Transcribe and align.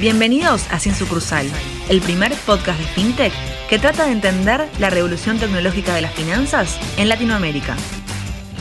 Bienvenidos 0.00 0.64
a 0.70 0.78
Sin 0.78 0.94
Sucursal, 0.94 1.50
el 1.88 2.00
primer 2.00 2.32
podcast 2.46 2.78
de 2.78 2.86
FinTech 2.86 3.32
que 3.68 3.80
trata 3.80 4.06
de 4.06 4.12
entender 4.12 4.68
la 4.78 4.90
revolución 4.90 5.40
tecnológica 5.40 5.92
de 5.92 6.02
las 6.02 6.14
finanzas 6.14 6.78
en 6.96 7.08
Latinoamérica. 7.08 7.76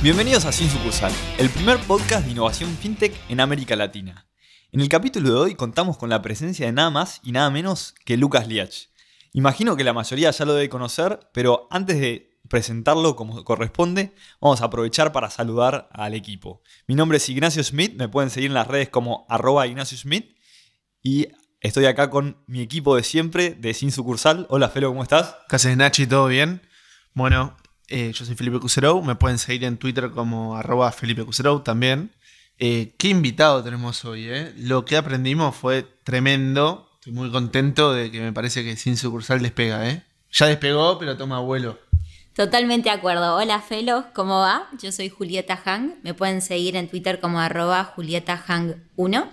Bienvenidos 0.02 0.46
a 0.46 0.52
Sin 0.52 0.68
Sucursal, 0.68 1.12
el 1.38 1.52
primer 1.52 1.78
podcast 1.82 2.26
de 2.26 2.32
innovación 2.32 2.76
FinTech 2.78 3.14
en 3.30 3.40
América 3.40 3.76
Latina. 3.76 4.26
En 4.72 4.82
el 4.82 4.90
capítulo 4.90 5.30
de 5.30 5.36
hoy 5.36 5.54
contamos 5.54 6.00
con 6.00 6.10
la 6.10 6.24
presencia 6.24 6.66
de 6.66 6.72
nada 6.72 6.90
más 6.90 7.22
y 7.24 7.34
nada 7.34 7.52
menos 7.52 7.94
que 8.04 8.18
Lucas 8.18 8.48
Liach. 8.48 8.88
Imagino 9.32 9.76
que 9.76 9.84
la 9.84 9.94
mayoría 9.94 10.32
ya 10.32 10.44
lo 10.44 10.56
debe 10.56 10.70
conocer, 10.70 11.20
pero 11.34 11.68
antes 11.70 12.00
de 12.00 12.40
presentarlo 12.50 13.16
como 13.16 13.44
corresponde, 13.44 14.16
vamos 14.42 14.62
a 14.62 14.66
aprovechar 14.66 15.12
para 15.12 15.30
saludar 15.30 15.88
al 15.92 16.16
equipo. 16.16 16.64
Mi 16.88 16.96
nombre 16.96 17.18
es 17.18 17.30
Ignacio 17.30 17.64
Smith, 17.64 17.94
me 17.96 18.10
pueden 18.10 18.32
seguir 18.32 18.50
en 18.50 18.56
las 18.56 18.66
redes 18.66 18.90
como 18.90 19.28
arroba 19.30 19.68
Ignacio 19.68 20.00
Smith 20.00 20.36
y 21.08 21.30
estoy 21.62 21.86
acá 21.86 22.10
con 22.10 22.36
mi 22.48 22.60
equipo 22.60 22.98
de 22.98 23.04
siempre 23.04 23.52
de 23.52 23.74
Sin 23.74 23.94
Sucursal. 23.94 24.46
Hola 24.50 24.68
Felo, 24.68 24.90
¿cómo 24.90 25.04
estás? 25.04 25.38
¿Qué 25.48 25.56
haces 25.56 25.78
Nachi? 25.78 26.06
¿Todo 26.06 26.28
bien? 26.28 26.62
Bueno, 27.14 27.56
eh, 27.88 28.12
yo 28.14 28.26
soy 28.26 28.36
Felipe 28.36 28.60
Cuserou, 28.60 29.02
me 29.02 29.16
pueden 29.16 29.38
seguir 29.40 29.64
en 29.64 29.78
Twitter 29.78 30.12
como 30.12 30.58
arroba 30.58 30.92
Felipe 30.92 31.24
Cuserou 31.24 31.62
también. 31.62 32.12
Eh, 32.60 32.94
qué 32.98 33.08
invitado 33.08 33.64
tenemos 33.64 34.04
hoy, 34.04 34.26
¿eh? 34.28 34.54
Lo 34.58 34.84
que 34.84 34.98
aprendimos 34.98 35.56
fue 35.56 35.84
tremendo. 36.04 36.90
Estoy 36.96 37.14
muy 37.14 37.32
contento 37.32 37.94
de 37.94 38.12
que 38.12 38.20
me 38.20 38.34
parece 38.34 38.66
que 38.66 38.76
Sin 38.76 38.98
Sucursal 38.98 39.42
despega, 39.42 39.90
¿eh? 39.90 40.04
Ya 40.34 40.48
despegó, 40.48 41.00
pero 41.00 41.16
toma 41.16 41.40
vuelo. 41.40 41.80
Totalmente 42.36 42.90
de 42.90 42.96
acuerdo. 42.96 43.38
Hola 43.38 43.62
Felo, 43.62 44.08
¿cómo 44.14 44.40
va? 44.40 44.68
Yo 44.82 44.92
soy 44.92 45.08
Julieta 45.08 45.56
Hang. 45.56 46.02
Me 46.04 46.14
pueden 46.14 46.42
seguir 46.42 46.76
en 46.76 46.90
Twitter 46.90 47.22
como 47.22 47.40
arroba 47.40 47.86
Julieta 47.86 48.36
Hang 48.36 48.76
1. 48.98 49.32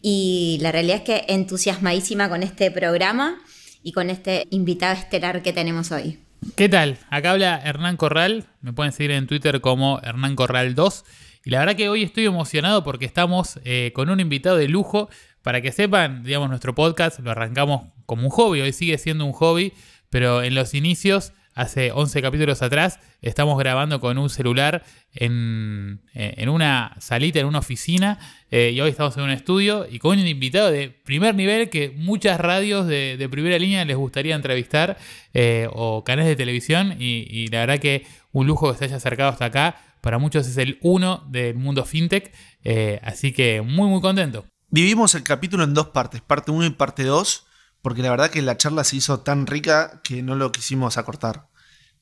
Y 0.00 0.58
la 0.60 0.72
realidad 0.72 0.98
es 0.98 1.02
que 1.02 1.24
entusiasmadísima 1.32 2.28
con 2.28 2.42
este 2.42 2.70
programa 2.70 3.38
y 3.82 3.92
con 3.92 4.10
este 4.10 4.46
invitado 4.50 4.94
estelar 4.94 5.42
que 5.42 5.52
tenemos 5.52 5.92
hoy. 5.92 6.18
¿Qué 6.54 6.68
tal? 6.68 6.98
Acá 7.10 7.32
habla 7.32 7.60
Hernán 7.64 7.96
Corral. 7.96 8.46
Me 8.60 8.72
pueden 8.72 8.92
seguir 8.92 9.10
en 9.12 9.26
Twitter 9.26 9.60
como 9.60 10.00
Hernán 10.02 10.36
Corral 10.36 10.74
2. 10.74 11.04
Y 11.44 11.50
la 11.50 11.60
verdad 11.60 11.76
que 11.76 11.88
hoy 11.88 12.02
estoy 12.02 12.26
emocionado 12.26 12.84
porque 12.84 13.04
estamos 13.04 13.58
eh, 13.64 13.92
con 13.94 14.10
un 14.10 14.20
invitado 14.20 14.56
de 14.56 14.68
lujo. 14.68 15.08
Para 15.42 15.62
que 15.62 15.72
sepan, 15.72 16.24
digamos, 16.24 16.48
nuestro 16.48 16.74
podcast 16.74 17.20
lo 17.20 17.30
arrancamos 17.30 17.86
como 18.06 18.24
un 18.24 18.30
hobby. 18.30 18.60
Hoy 18.60 18.72
sigue 18.72 18.98
siendo 18.98 19.24
un 19.24 19.32
hobby, 19.32 19.72
pero 20.10 20.42
en 20.42 20.54
los 20.54 20.74
inicios 20.74 21.32
hace 21.58 21.90
11 21.90 22.22
capítulos 22.22 22.62
atrás, 22.62 23.00
estamos 23.20 23.58
grabando 23.58 23.98
con 23.98 24.16
un 24.16 24.30
celular 24.30 24.84
en, 25.12 26.00
en 26.14 26.48
una 26.48 26.94
salita, 27.00 27.40
en 27.40 27.46
una 27.46 27.58
oficina, 27.58 28.20
eh, 28.52 28.70
y 28.72 28.80
hoy 28.80 28.90
estamos 28.90 29.16
en 29.16 29.24
un 29.24 29.30
estudio 29.30 29.84
y 29.90 29.98
con 29.98 30.16
un 30.20 30.26
invitado 30.26 30.70
de 30.70 30.88
primer 30.88 31.34
nivel 31.34 31.68
que 31.68 31.90
muchas 31.90 32.38
radios 32.38 32.86
de, 32.86 33.28
primera 33.28 33.58
línea 33.58 33.84
les 33.84 33.96
gustaría 33.96 34.36
entrevistar, 34.36 34.98
eh, 35.34 35.68
o 35.72 36.04
canales 36.04 36.28
de 36.28 36.36
televisión, 36.36 36.94
y, 36.96 37.48
la 37.48 37.58
verdad 37.58 37.80
que 37.80 38.06
un 38.30 38.46
lujo 38.46 38.70
que 38.70 38.78
se 38.78 38.84
haya 38.84 38.96
acercado 38.96 39.30
hasta 39.30 39.46
acá, 39.46 39.82
para 40.00 40.18
muchos 40.18 40.46
es 40.46 40.56
el 40.58 40.78
uno 40.80 41.26
del 41.28 41.56
mundo 41.56 41.84
fintech, 41.84 42.32
eh, 42.62 43.00
así 43.02 43.32
que 43.32 43.62
muy 43.62 43.88
muy 43.88 44.00
contento. 44.00 44.46
Dividimos 44.70 45.16
el 45.16 45.24
capítulo 45.24 45.64
en 45.64 45.74
dos 45.74 45.88
partes, 45.88 46.20
parte 46.20 46.52
1 46.52 46.66
y 46.66 46.70
parte 46.70 47.02
2 47.02 47.47
porque 47.82 48.02
la 48.02 48.10
verdad 48.10 48.30
que 48.30 48.42
la 48.42 48.56
charla 48.56 48.84
se 48.84 48.96
hizo 48.96 49.20
tan 49.20 49.46
rica 49.46 50.00
que 50.02 50.22
no 50.22 50.34
lo 50.34 50.52
quisimos 50.52 50.98
acortar. 50.98 51.48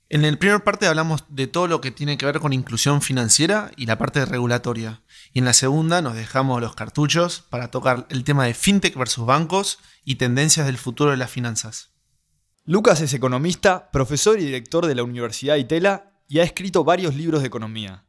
En 0.08 0.24
el 0.24 0.38
primer 0.38 0.62
parte 0.62 0.86
hablamos 0.86 1.24
de 1.28 1.48
todo 1.48 1.66
lo 1.66 1.80
que 1.80 1.90
tiene 1.90 2.16
que 2.16 2.26
ver 2.26 2.38
con 2.38 2.52
inclusión 2.52 3.02
financiera 3.02 3.72
y 3.76 3.86
la 3.86 3.98
parte 3.98 4.24
regulatoria. 4.24 5.02
Y 5.32 5.40
en 5.40 5.44
la 5.44 5.52
segunda 5.52 6.00
nos 6.00 6.14
dejamos 6.14 6.60
los 6.60 6.76
cartuchos 6.76 7.44
para 7.50 7.72
tocar 7.72 8.06
el 8.10 8.22
tema 8.22 8.44
de 8.44 8.54
fintech 8.54 8.96
versus 8.96 9.26
bancos 9.26 9.80
y 10.04 10.14
tendencias 10.14 10.66
del 10.66 10.78
futuro 10.78 11.10
de 11.10 11.16
las 11.16 11.30
finanzas. 11.30 11.90
Lucas 12.64 13.00
es 13.00 13.14
economista, 13.14 13.90
profesor 13.90 14.38
y 14.38 14.44
director 14.44 14.86
de 14.86 14.94
la 14.94 15.02
Universidad 15.02 15.56
Itela 15.56 16.12
y 16.28 16.38
ha 16.38 16.44
escrito 16.44 16.84
varios 16.84 17.16
libros 17.16 17.40
de 17.40 17.48
economía. 17.48 18.04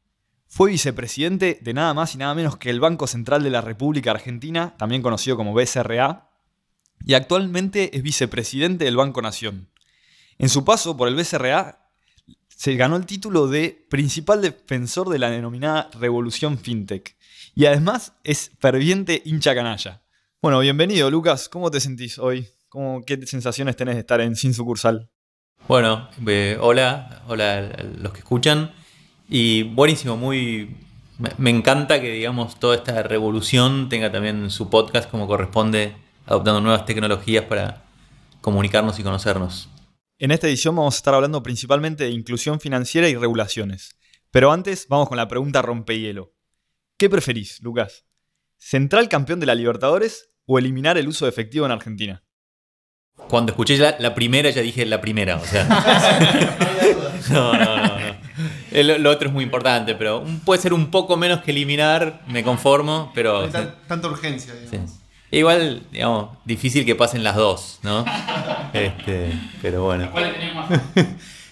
Fue 0.47 0.71
vicepresidente 0.71 1.59
de 1.61 1.73
nada 1.73 1.93
más 1.93 2.15
y 2.15 2.19
nada 2.19 2.33
menos 2.33 2.57
que 2.57 2.69
el 2.69 2.79
Banco 2.79 3.07
Central 3.07 3.43
de 3.43 3.49
la 3.49 3.61
República 3.61 4.11
Argentina, 4.11 4.75
también 4.77 5.01
conocido 5.01 5.35
como 5.35 5.53
BCRA, 5.53 6.26
y 7.05 7.13
actualmente 7.13 7.95
es 7.95 8.03
vicepresidente 8.03 8.85
del 8.85 8.97
Banco 8.97 9.21
Nación. 9.21 9.69
En 10.37 10.49
su 10.49 10.63
paso 10.65 10.95
por 10.97 11.07
el 11.07 11.15
BCRA 11.15 11.89
se 12.47 12.75
ganó 12.75 12.95
el 12.95 13.05
título 13.05 13.47
de 13.47 13.85
principal 13.89 14.41
defensor 14.41 15.09
de 15.09 15.19
la 15.19 15.29
denominada 15.29 15.89
revolución 15.99 16.57
fintech. 16.57 17.15
Y 17.55 17.65
además 17.65 18.13
es 18.23 18.51
ferviente 18.59 19.21
hincha 19.25 19.55
canalla. 19.55 20.01
Bueno, 20.41 20.59
bienvenido 20.59 21.09
Lucas, 21.09 21.49
¿cómo 21.49 21.71
te 21.71 21.79
sentís 21.79 22.19
hoy? 22.19 22.47
¿Cómo, 22.69 23.03
¿Qué 23.03 23.25
sensaciones 23.25 23.75
tenés 23.75 23.95
de 23.95 24.01
estar 24.01 24.21
en 24.21 24.35
Sin 24.35 24.53
Sucursal? 24.53 25.09
Bueno, 25.67 26.09
eh, 26.25 26.57
hola, 26.59 27.23
hola 27.27 27.57
a 27.57 27.83
los 27.83 28.13
que 28.13 28.19
escuchan. 28.19 28.71
Y 29.29 29.63
buenísimo, 29.63 30.17
muy... 30.17 30.75
Me 31.37 31.49
encanta 31.49 31.99
que, 31.99 32.11
digamos, 32.11 32.59
toda 32.59 32.75
esta 32.75 33.01
revolución 33.01 33.89
tenga 33.89 34.11
también 34.11 34.51
su 34.51 34.69
podcast 34.69 35.09
como 35.09 35.27
corresponde 35.27 35.95
adoptando 36.27 36.61
nuevas 36.61 36.85
tecnologías 36.85 37.45
para 37.45 37.83
comunicarnos 38.41 38.99
y 38.99 39.03
conocernos. 39.03 39.69
En 40.19 40.31
esta 40.31 40.47
edición 40.47 40.75
vamos 40.75 40.95
a 40.95 40.97
estar 40.97 41.13
hablando 41.13 41.41
principalmente 41.41 42.03
de 42.03 42.11
inclusión 42.11 42.59
financiera 42.59 43.07
y 43.07 43.15
regulaciones. 43.15 43.97
Pero 44.29 44.51
antes 44.51 44.87
vamos 44.89 45.07
con 45.07 45.17
la 45.17 45.27
pregunta 45.27 45.61
rompehielo. 45.61 46.33
¿Qué 46.97 47.09
preferís, 47.09 47.61
Lucas? 47.61 48.05
¿Central 48.57 49.09
campeón 49.09 49.39
de 49.39 49.45
la 49.45 49.55
Libertadores 49.55 50.29
o 50.45 50.59
eliminar 50.59 50.97
el 50.97 51.07
uso 51.07 51.25
de 51.25 51.29
efectivo 51.29 51.65
en 51.65 51.71
Argentina? 51.71 52.23
Cuando 53.29 53.51
escuché 53.51 53.77
la, 53.77 54.13
primera 54.13 54.49
ya 54.49 54.61
dije 54.61 54.85
la 54.85 55.01
primera, 55.01 55.37
o 55.37 55.45
sea. 55.45 55.65
no, 57.31 57.53
no, 57.53 57.77
no. 57.77 57.99
no. 57.99 58.97
lo 58.99 59.09
otro 59.09 59.27
es 59.29 59.33
muy 59.33 59.43
importante, 59.43 59.95
pero 59.95 60.23
puede 60.45 60.61
ser 60.61 60.73
un 60.73 60.91
poco 60.91 61.17
menos 61.17 61.41
que 61.41 61.51
eliminar, 61.51 62.21
me 62.27 62.43
conformo, 62.43 63.11
pero... 63.15 63.47
tanta 63.87 64.07
urgencia. 64.07 64.53
Digamos. 64.53 64.96
Igual, 65.31 65.83
digamos, 65.91 66.37
difícil 66.45 66.85
que 66.85 66.95
pasen 66.95 67.23
las 67.23 67.35
dos, 67.35 67.79
¿no? 67.83 68.05
Este, 68.73 69.31
pero 69.61 69.83
bueno. 69.83 70.09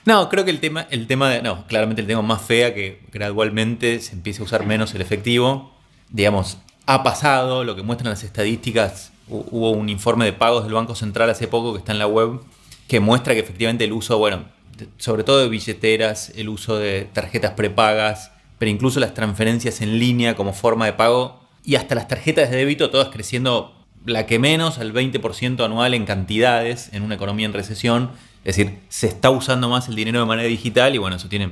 No, 0.05 0.29
creo 0.29 0.45
que 0.45 0.51
el 0.51 0.59
tema, 0.59 0.85
el 0.91 1.07
tema 1.07 1.31
de. 1.31 1.41
No, 1.41 1.65
claramente 1.65 1.99
el 1.99 2.07
tema 2.07 2.21
más 2.21 2.43
fea 2.43 2.75
que 2.75 3.01
gradualmente 3.11 3.99
se 4.01 4.13
empiece 4.13 4.39
a 4.41 4.45
usar 4.45 4.63
menos 4.63 4.93
el 4.93 5.01
efectivo. 5.01 5.73
Digamos, 6.11 6.59
ha 6.85 7.01
pasado, 7.01 7.63
lo 7.63 7.75
que 7.75 7.81
muestran 7.81 8.11
las 8.11 8.23
estadísticas. 8.23 9.11
Hubo 9.27 9.71
un 9.71 9.89
informe 9.89 10.25
de 10.25 10.33
pagos 10.33 10.63
del 10.63 10.73
Banco 10.73 10.93
Central 10.93 11.31
hace 11.31 11.47
poco 11.47 11.73
que 11.73 11.79
está 11.79 11.91
en 11.91 11.97
la 11.97 12.05
web 12.05 12.39
que 12.87 12.99
muestra 12.99 13.33
que 13.33 13.39
efectivamente 13.39 13.83
el 13.85 13.93
uso, 13.93 14.19
bueno, 14.19 14.45
sobre 14.97 15.23
todo 15.23 15.39
de 15.39 15.49
billeteras, 15.49 16.31
el 16.35 16.49
uso 16.49 16.77
de 16.77 17.09
tarjetas 17.11 17.53
prepagas, 17.53 18.31
pero 18.59 18.69
incluso 18.69 18.99
las 18.99 19.15
transferencias 19.15 19.81
en 19.81 19.97
línea 19.97 20.35
como 20.35 20.53
forma 20.53 20.85
de 20.85 20.93
pago 20.93 21.44
y 21.65 21.75
hasta 21.75 21.95
las 21.95 22.07
tarjetas 22.07 22.51
de 22.51 22.57
débito, 22.57 22.89
todas 22.89 23.09
creciendo 23.09 23.73
la 24.05 24.27
que 24.27 24.37
menos 24.39 24.77
al 24.77 24.93
20% 24.93 25.65
anual 25.65 25.93
en 25.93 26.05
cantidades 26.05 26.89
en 26.93 27.03
una 27.03 27.15
economía 27.15 27.47
en 27.47 27.53
recesión. 27.53 28.11
Es 28.43 28.55
decir, 28.55 28.79
se 28.89 29.07
está 29.07 29.31
usando 29.31 29.67
más 29.67 29.87
el 29.87 29.95
dinero 29.95 30.19
de 30.19 30.25
manera 30.25 30.47
digital 30.47 30.93
y 30.93 30.99
bueno, 30.99 31.15
eso 31.15 31.27
tiene 31.27 31.51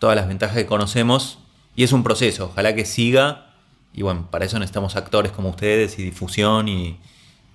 todas 0.00 0.16
las 0.16 0.26
ventajas 0.26 0.56
que 0.56 0.66
conocemos 0.66 1.38
y 1.76 1.84
es 1.84 1.92
un 1.92 2.02
proceso, 2.02 2.46
ojalá 2.46 2.74
que 2.74 2.84
siga 2.84 3.52
y 3.94 4.02
bueno, 4.02 4.28
para 4.30 4.44
eso 4.44 4.58
necesitamos 4.58 4.96
actores 4.96 5.30
como 5.30 5.50
ustedes 5.50 5.98
y 6.00 6.02
difusión 6.02 6.68
y, 6.68 6.98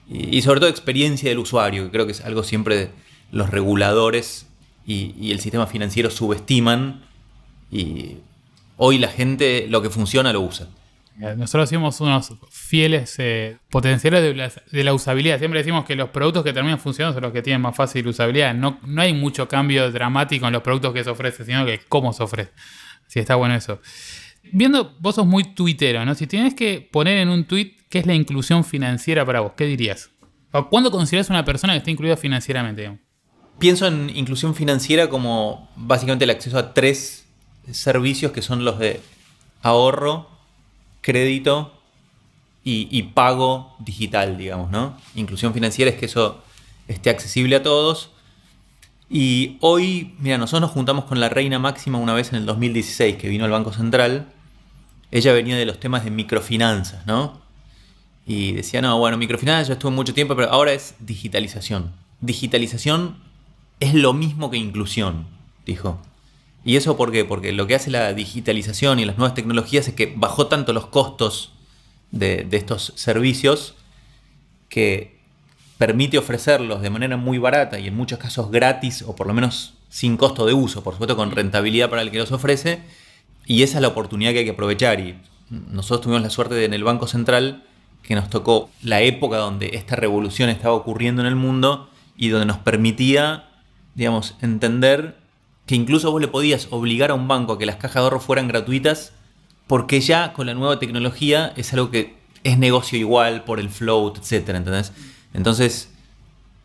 y, 0.10 0.42
sobre 0.42 0.62
todo 0.62 0.70
experiencia 0.70 1.30
del 1.30 1.40
usuario, 1.40 1.84
que 1.84 1.92
creo 1.92 2.06
que 2.06 2.14
es 2.14 2.22
algo 2.22 2.44
siempre 2.44 2.92
los 3.32 3.50
reguladores 3.50 4.48
y, 4.86 5.14
y 5.20 5.32
el 5.32 5.42
sistema 5.42 5.68
financiero 5.68 6.10
subestiman 6.10 7.04
y 7.70 8.16
hoy 8.78 8.98
la 9.00 9.10
gente 9.10 9.68
lo 9.70 9.82
que 9.82 9.90
funciona 9.90 10.32
lo 10.32 10.40
usa. 10.40 10.68
Nosotros 11.20 11.70
somos 11.70 12.00
unos 12.00 12.34
fieles 12.50 13.16
eh, 13.18 13.58
potenciales 13.70 14.24
de 14.72 14.84
la, 14.84 14.94
usabilidad. 14.94 15.38
Siempre 15.38 15.60
decimos 15.60 15.84
que 15.84 15.96
los 15.96 16.10
productos 16.10 16.46
que 16.46 16.54
terminan 16.54 16.80
funcionando 16.80 17.16
son 17.16 17.24
los 17.24 17.34
que 17.34 17.42
tienen 17.42 17.62
más 17.62 17.76
fácil 17.76 18.08
usabilidad. 18.08 18.54
No, 18.54 18.80
no 18.86 19.02
hay 19.02 19.14
mucho 19.14 19.46
cambio 19.50 19.92
dramático 19.92 20.48
en 20.48 20.54
los 20.54 20.62
productos 20.62 20.94
que 20.94 21.04
se 21.04 21.10
ofrece, 21.10 21.44
sino 21.44 21.66
que 21.66 21.82
cómo 21.90 22.14
se 22.14 22.24
ofrece. 22.24 22.52
Sí, 23.08 23.20
está 23.20 23.36
bueno 23.36 23.54
eso. 23.54 23.82
Viendo, 24.54 24.96
vos 25.00 25.16
sos 25.16 25.26
muy 25.26 25.44
tuitero, 25.44 26.06
¿no? 26.06 26.16
Si 26.16 26.26
tienes 26.26 26.54
que 26.54 26.88
poner 26.90 27.18
en 27.18 27.28
un 27.28 27.44
tuit 27.44 27.78
qué 27.90 28.00
es 28.00 28.06
la 28.06 28.14
inclusión 28.14 28.64
financiera 28.64 29.26
para 29.26 29.42
vos, 29.42 29.52
¿qué 29.58 29.66
dirías? 29.66 30.12
¿Cuándo 30.70 30.90
consideras 30.90 31.30
una 31.30 31.44
persona 31.44 31.74
que 31.74 31.80
está 31.80 31.92
incluida 31.92 32.16
financieramente? 32.16 32.98
Pienso 33.60 33.88
en 33.88 34.10
inclusión 34.16 34.56
financiera 34.56 35.10
como 35.10 35.70
básicamente 35.76 36.24
el 36.24 36.32
acceso 36.32 36.58
a 36.58 36.74
tres 36.74 37.28
servicios 37.72 38.32
que 38.32 38.42
son 38.42 38.64
los 38.64 38.80
de 38.80 39.02
ahorro, 39.62 40.39
crédito 41.02 41.74
y, 42.64 43.02
pago 43.14 43.76
digital, 43.80 44.38
digamos, 44.38 44.70
¿no? 44.70 44.96
Inclusión 45.16 45.54
financiera 45.54 45.90
es 45.90 45.98
que 45.98 46.06
eso 46.06 46.44
esté 46.88 47.10
accesible 47.10 47.56
a 47.56 47.64
todos. 47.64 48.12
Y 49.10 49.58
hoy, 49.62 50.14
mira, 50.20 50.38
nosotros 50.38 50.62
nos 50.62 50.72
juntamos 50.72 51.06
con 51.06 51.20
la 51.20 51.30
reina 51.30 51.58
máxima 51.58 51.98
una 51.98 52.14
vez 52.14 52.30
en 52.30 52.36
el 52.36 52.46
2016 52.46 53.16
que 53.16 53.28
vino 53.28 53.46
al 53.46 53.52
Banco 53.52 53.74
Central. 53.74 54.28
Ella 55.10 55.34
venía 55.34 55.58
de 55.58 55.66
los 55.66 55.80
temas 55.80 56.04
de 56.04 56.12
microfinanzas, 56.12 57.08
¿no? 57.08 57.42
Y 58.28 58.52
decía, 58.52 58.82
no, 58.82 59.00
bueno, 59.00 59.18
microfinanzas 59.18 59.70
ya 59.70 59.74
estuve 59.74 59.92
mucho 59.92 60.14
tiempo, 60.14 60.36
pero 60.36 60.52
ahora 60.52 60.72
es 60.72 60.94
digitalización. 61.00 61.92
Digitalización 62.22 63.18
es 63.80 63.96
lo 63.96 64.14
mismo 64.14 64.52
que 64.52 64.58
inclusión, 64.58 65.26
dijo. 65.66 66.00
¿Y 66.64 66.76
eso 66.76 66.98
por 66.98 67.12
qué? 67.12 67.26
Porque 67.26 67.54
lo 67.54 67.68
que 67.68 67.76
hace 67.76 67.90
la 67.90 68.14
digitalización 68.14 69.00
y 69.00 69.06
las 69.06 69.18
nuevas 69.18 69.34
tecnologías 69.34 69.88
es 69.88 69.94
que 69.94 70.14
bajó 70.16 70.48
tanto 70.48 70.74
los 70.74 70.88
costos 70.88 71.54
de, 72.12 72.48
estos 72.52 72.94
servicios 72.96 73.76
que 74.68 75.18
permite 75.78 76.18
ofrecerlos 76.18 76.82
de 76.82 76.90
manera 76.90 77.18
muy 77.18 77.38
barata 77.38 77.80
y 77.80 77.88
en 77.88 77.96
muchos 77.96 78.20
casos 78.20 78.52
gratis 78.52 79.04
o 79.04 79.16
por 79.16 79.28
lo 79.28 79.34
menos 79.34 79.74
sin 79.90 80.18
costo 80.18 80.46
de 80.46 80.54
uso, 80.54 80.84
por 80.84 80.94
supuesto 80.94 81.16
con 81.16 81.32
rentabilidad 81.32 81.90
para 81.90 82.02
el 82.02 82.12
que 82.12 82.18
los 82.18 82.32
ofrece. 82.32 82.82
Y 83.46 83.64
esa 83.64 83.78
es 83.78 83.82
la 83.82 83.88
oportunidad 83.88 84.32
que 84.32 84.40
hay 84.40 84.46
que 84.46 84.52
aprovechar. 84.52 85.00
Y 85.00 85.18
nosotros 85.50 86.02
tuvimos 86.02 86.22
la 86.22 86.30
suerte 86.30 86.56
de 86.56 86.66
en 86.66 86.74
el 86.74 86.84
Banco 86.84 87.08
Central 87.08 87.64
que 88.04 88.16
nos 88.16 88.30
tocó 88.30 88.70
la 88.84 89.02
época 89.02 89.38
donde 89.38 89.72
esta 89.74 89.96
revolución 89.96 90.50
estaba 90.50 90.74
ocurriendo 90.74 91.22
en 91.22 91.28
el 91.28 91.36
mundo 91.36 91.90
y 92.16 92.30
donde 92.30 92.46
nos 92.46 92.58
permitía, 92.58 93.50
digamos, 93.96 94.36
entender 94.42 95.18
que 95.70 95.76
incluso 95.76 96.12
vos 96.12 96.20
le 96.20 96.28
podías 96.28 96.68
obligar 96.72 97.12
a 97.12 97.14
un 97.14 97.28
banco 97.28 97.54
a 97.54 97.60
que 97.60 97.68
las 97.68 97.76
cajas 97.76 97.94
de 97.94 98.00
ahorro 98.00 98.20
fueran 98.20 98.48
gratuitas 98.48 99.14
porque 99.68 100.02
ya 100.02 100.34
con 100.34 100.48
la 100.48 100.56
nueva 100.56 100.80
tecnología 100.80 101.54
es 101.58 101.72
algo 101.74 101.92
que 101.92 102.16
es 102.44 102.58
negocio 102.58 102.98
igual 102.98 103.44
por 103.44 103.60
el 103.60 103.70
float, 103.70 104.18
etc. 104.18 104.50
¿entendés? 104.50 104.94
Entonces, 105.32 105.92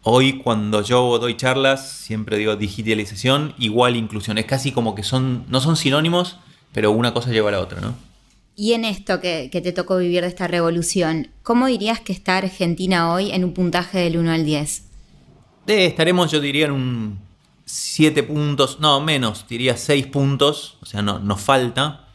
hoy 0.05 0.39
cuando 0.39 0.81
yo 0.81 1.19
doy 1.19 1.37
charlas, 1.37 1.87
siempre 1.87 2.39
digo 2.39 2.56
digitalización 2.56 3.53
igual 3.59 3.97
inclusión. 3.97 4.39
Es 4.39 4.47
casi 4.47 4.73
como 4.73 4.95
que 4.95 5.03
son, 5.03 5.45
no 5.51 5.61
son 5.61 5.77
sinónimos, 5.77 6.39
pero 6.73 6.91
una 6.91 7.12
cosa 7.12 7.31
lleva 7.31 7.51
a 7.51 7.53
la 7.53 7.61
otra, 7.61 7.83
¿no? 7.83 7.95
Y 8.56 8.73
en 8.73 8.87
esto 8.87 9.21
que, 9.21 9.51
te 9.53 9.73
tocó 9.73 9.99
vivir 9.99 10.23
de 10.23 10.29
esta 10.29 10.49
revolución, 10.49 11.29
¿cómo 11.43 11.67
dirías 11.67 12.01
que 12.01 12.15
está 12.15 12.39
Argentina 12.39 13.12
hoy 13.12 13.33
en 13.33 13.45
un 13.45 13.53
puntaje 13.53 13.99
del 13.99 14.17
1 14.17 14.33
al 14.33 14.47
10? 14.47 14.83
estaremos, 15.67 16.31
yo 16.31 16.41
diría, 16.41 16.65
en 16.67 16.73
un 16.73 17.34
7 17.67 18.23
puntos, 18.23 18.81
no, 18.81 19.01
menos, 19.01 19.47
diría 19.49 19.77
6 19.77 20.07
puntos, 20.09 20.77
o 20.83 20.87
sea, 20.87 21.03
no, 21.03 21.19
nos 21.19 21.41
falta. 21.41 22.09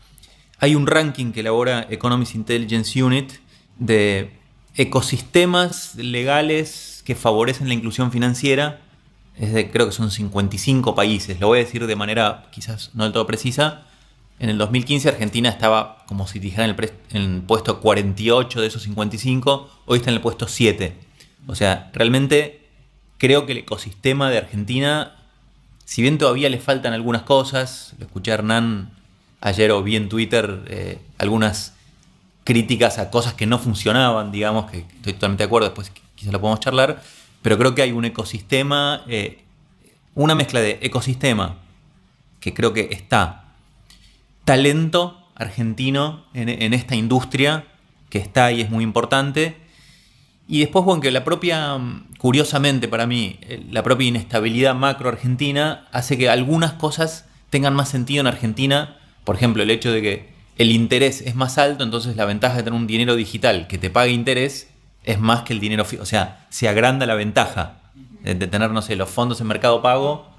Hay 0.60 0.75
un 0.75 0.88
ranking 0.88 1.31
que 1.31 1.40
elabora 1.40 1.88
Economics 1.90 2.36
Intelligence 2.36 3.01
Unit 3.01 3.31
de 3.78 4.40
ecosistemas 4.75 5.96
legales 5.96 7.01
que 7.06 7.16
favorecen 7.16 7.68
la 7.68 7.74
inclusión 7.74 8.12
financiera. 8.12 8.81
Es 9.36 9.54
de, 9.54 9.72
creo 9.72 9.88
que 9.88 9.92
son 9.94 10.12
55 10.12 10.96
países. 10.96 11.40
Lo 11.40 11.48
voy 11.48 11.60
a 11.60 11.63
decir 11.63 11.88
de 11.88 11.96
manera 11.96 12.48
quizás 12.51 12.92
no 12.94 13.06
del 13.06 13.13
todo 13.13 13.25
precisa. 13.25 13.86
En 14.38 14.50
el 14.50 14.57
2015 14.57 15.10
Argentina 15.10 15.50
estaba, 15.50 16.06
como 16.07 16.28
si 16.28 16.40
dijera, 16.40 16.66
en 16.66 16.72
el, 16.72 16.94
en 17.12 17.22
el 17.36 17.42
puesto 17.42 17.80
48 17.81 18.62
de 18.62 18.68
esos 18.68 18.84
55. 18.84 19.69
Hoy 19.86 19.98
está 19.98 20.12
en 20.12 20.16
el 20.16 20.22
puesto 20.22 20.48
7. 20.48 20.96
O 21.48 21.56
sea, 21.56 21.90
realmente 21.94 22.69
creo 23.18 23.46
que 23.46 23.51
el 23.54 23.60
ecosistema 23.60 24.30
de 24.30 24.38
Argentina, 24.38 25.19
si 25.89 26.03
bien 26.03 26.19
todavía 26.19 26.50
le 26.50 26.59
faltan 26.59 26.94
algunas 26.94 27.24
cosas, 27.24 27.95
lo 27.97 28.06
escuché 28.06 28.30
a 28.30 28.36
Hernán 28.36 28.91
ayer 29.41 29.71
o 29.71 29.81
vi 29.81 29.95
en 29.95 30.07
Twitter 30.07 30.62
eh, 30.68 31.00
algunas 31.18 31.74
críticas 32.44 33.00
a 33.00 33.09
cosas 33.09 33.33
que 33.33 33.47
no 33.47 33.57
funcionaban, 33.57 34.31
digamos, 34.31 34.69
que 34.69 34.81
estoy 34.81 35.13
totalmente 35.13 35.41
de 35.41 35.47
acuerdo, 35.47 35.69
después 35.69 35.91
quizás 36.13 36.31
lo 36.31 36.39
podemos 36.39 36.59
charlar, 36.59 37.01
pero 37.41 37.57
creo 37.57 37.74
que 37.74 37.81
hay 37.81 37.91
un 37.91 38.06
ecosistema, 38.06 39.01
eh, 39.07 39.39
una 40.13 40.36
mezcla 40.36 40.59
de 40.59 40.77
ecosistema, 40.83 41.57
que 42.39 42.53
creo 42.53 42.71
que 42.71 42.89
está, 42.91 43.45
talento 44.45 45.27
argentino 45.33 46.24
en, 46.36 46.71
esta 46.75 46.95
industria, 46.95 47.65
que 48.12 48.19
está 48.19 48.51
y 48.51 48.62
es 48.62 48.69
muy 48.69 48.83
importante, 48.83 49.57
y 50.51 50.62
después, 50.62 50.84
bueno, 50.84 51.00
que 51.00 51.12
la 51.12 51.24
propia, 51.24 51.78
curiosamente 52.18 52.88
para 52.88 53.06
mí, 53.06 53.38
eh, 53.42 53.63
la 53.69 53.84
propia 53.84 54.07
inestabilidad 54.07 54.74
macro 54.74 55.07
argentina 55.07 55.88
hace 55.92 56.18
que 56.18 56.28
algunas 56.28 56.74
cosas 56.74 57.25
tengan 57.51 57.75
más 57.75 57.90
sentido 57.90 58.22
en 58.22 58.28
Argentina, 58.28 58.98
por 59.25 59.36
ejemplo, 59.36 59.62
el 59.62 59.69
hecho 59.69 59.92
de 59.92 60.01
que 60.01 60.30
el 60.57 60.72
interés 60.72 61.22
es 61.22 61.36
más 61.36 61.60
alto, 61.60 61.84
entonces 61.84 62.16
la 62.16 62.25
ventaja 62.25 62.57
de 62.57 62.63
tener 62.63 62.80
un 62.80 62.88
dinero 62.88 63.16
digital 63.16 63.68
que 63.68 63.78
te 63.78 63.92
pague 63.92 64.12
interés 64.12 64.69
es 65.04 65.19
más 65.19 65.44
que 65.44 65.54
el 65.54 65.60
dinero 65.60 65.86
O 66.01 66.06
sea, 66.06 66.48
se 66.50 66.68
agranda 66.68 67.06
la 67.06 67.13
ventaja 67.13 67.78
de, 68.24 68.36
tener, 68.36 68.72
no 68.72 68.81
sé, 68.81 68.96
los 68.96 69.10
fondos 69.10 69.40
en 69.42 69.48
mercado 69.48 69.84
pago. 69.84 70.31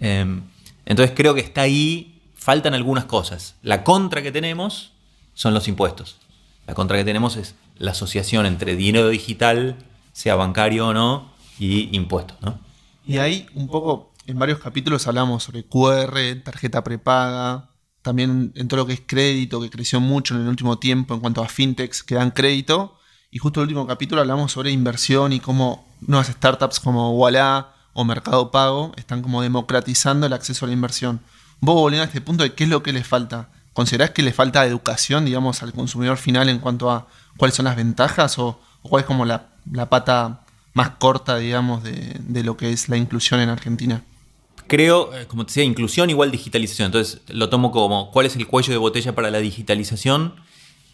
Em, 0.00 0.42
entonces 0.86 1.14
creo 1.16 1.34
que 1.34 1.40
está 1.40 1.60
ahí, 1.60 2.20
faltan 2.34 2.74
algunas 2.74 3.04
cosas. 3.04 3.54
La 3.62 3.84
contra 3.84 4.22
que 4.22 4.32
tenemos 4.32 4.90
son 5.34 5.54
los 5.54 5.68
impuestos. 5.68 6.18
La 6.66 6.74
contra 6.74 6.98
que 6.98 7.04
tenemos 7.04 7.36
es 7.36 7.54
la 7.76 7.92
asociación 7.92 8.46
entre 8.46 8.76
dinero 8.76 9.08
digital, 9.08 9.76
sea 10.12 10.34
bancario 10.34 10.88
o 10.88 10.94
no, 10.94 11.32
y 11.58 11.94
impuestos, 11.96 12.36
¿no? 12.40 12.58
Y 13.06 13.18
ahí 13.18 13.46
un 13.54 13.68
poco, 13.68 14.12
en 14.26 14.38
varios 14.38 14.58
capítulos 14.58 15.06
hablamos 15.06 15.42
sobre 15.42 15.64
QR, 15.64 16.16
tarjeta 16.44 16.84
prepaga, 16.84 17.70
también 18.02 18.52
en 18.56 18.68
todo 18.68 18.78
lo 18.78 18.86
que 18.86 18.94
es 18.94 19.02
crédito, 19.04 19.60
que 19.60 19.70
creció 19.70 20.00
mucho 20.00 20.34
en 20.34 20.42
el 20.42 20.48
último 20.48 20.78
tiempo 20.78 21.14
en 21.14 21.20
cuanto 21.20 21.42
a 21.42 21.48
fintechs 21.48 22.02
que 22.02 22.16
dan 22.16 22.32
crédito. 22.32 22.96
Y 23.30 23.38
justo 23.38 23.60
en 23.60 23.62
el 23.62 23.68
último 23.68 23.86
capítulo 23.86 24.20
hablamos 24.20 24.52
sobre 24.52 24.70
inversión 24.70 25.32
y 25.32 25.40
cómo 25.40 25.88
nuevas 26.00 26.26
startups 26.26 26.80
como 26.80 27.16
Walla 27.16 27.68
o 27.94 28.04
Mercado 28.04 28.50
Pago 28.50 28.92
están 28.96 29.22
como 29.22 29.40
democratizando 29.40 30.26
el 30.26 30.32
acceso 30.32 30.64
a 30.64 30.68
la 30.68 30.74
inversión. 30.74 31.20
Vos 31.60 31.76
volviendo 31.76 32.02
a 32.02 32.06
este 32.06 32.20
punto 32.20 32.42
de 32.42 32.54
qué 32.54 32.64
es 32.64 32.70
lo 32.70 32.82
que 32.82 32.92
les 32.92 33.06
falta. 33.06 33.50
¿Considerás 33.72 34.10
que 34.10 34.22
le 34.22 34.32
falta 34.32 34.64
educación, 34.66 35.24
digamos, 35.24 35.62
al 35.62 35.72
consumidor 35.72 36.16
final 36.16 36.48
en 36.48 36.58
cuanto 36.58 36.90
a 36.90 37.06
cuáles 37.36 37.54
son 37.54 37.64
las 37.64 37.76
ventajas 37.76 38.38
o, 38.38 38.60
cuál 38.82 39.00
es 39.00 39.06
como 39.06 39.24
la, 39.24 39.48
pata 39.88 40.40
más 40.74 40.90
corta, 40.90 41.36
digamos, 41.36 41.82
de 41.84 42.42
lo 42.44 42.56
que 42.56 42.72
es 42.72 42.88
la 42.88 42.96
inclusión 42.96 43.40
en 43.40 43.48
Argentina? 43.48 44.02
creo, 44.72 45.14
eh, 45.14 45.26
como 45.26 45.44
te 45.44 45.50
decía, 45.50 45.64
inclusión 45.64 46.08
igual 46.08 46.30
digitalización. 46.30 46.86
Entonces 46.86 47.20
lo 47.28 47.50
tomo 47.50 47.70
como 47.72 48.10
cuál 48.10 48.24
es 48.24 48.36
el 48.36 48.46
cuello 48.46 48.72
de 48.72 48.78
botella 48.78 49.14
para 49.14 49.30
la 49.30 49.38
digitalización. 49.38 50.34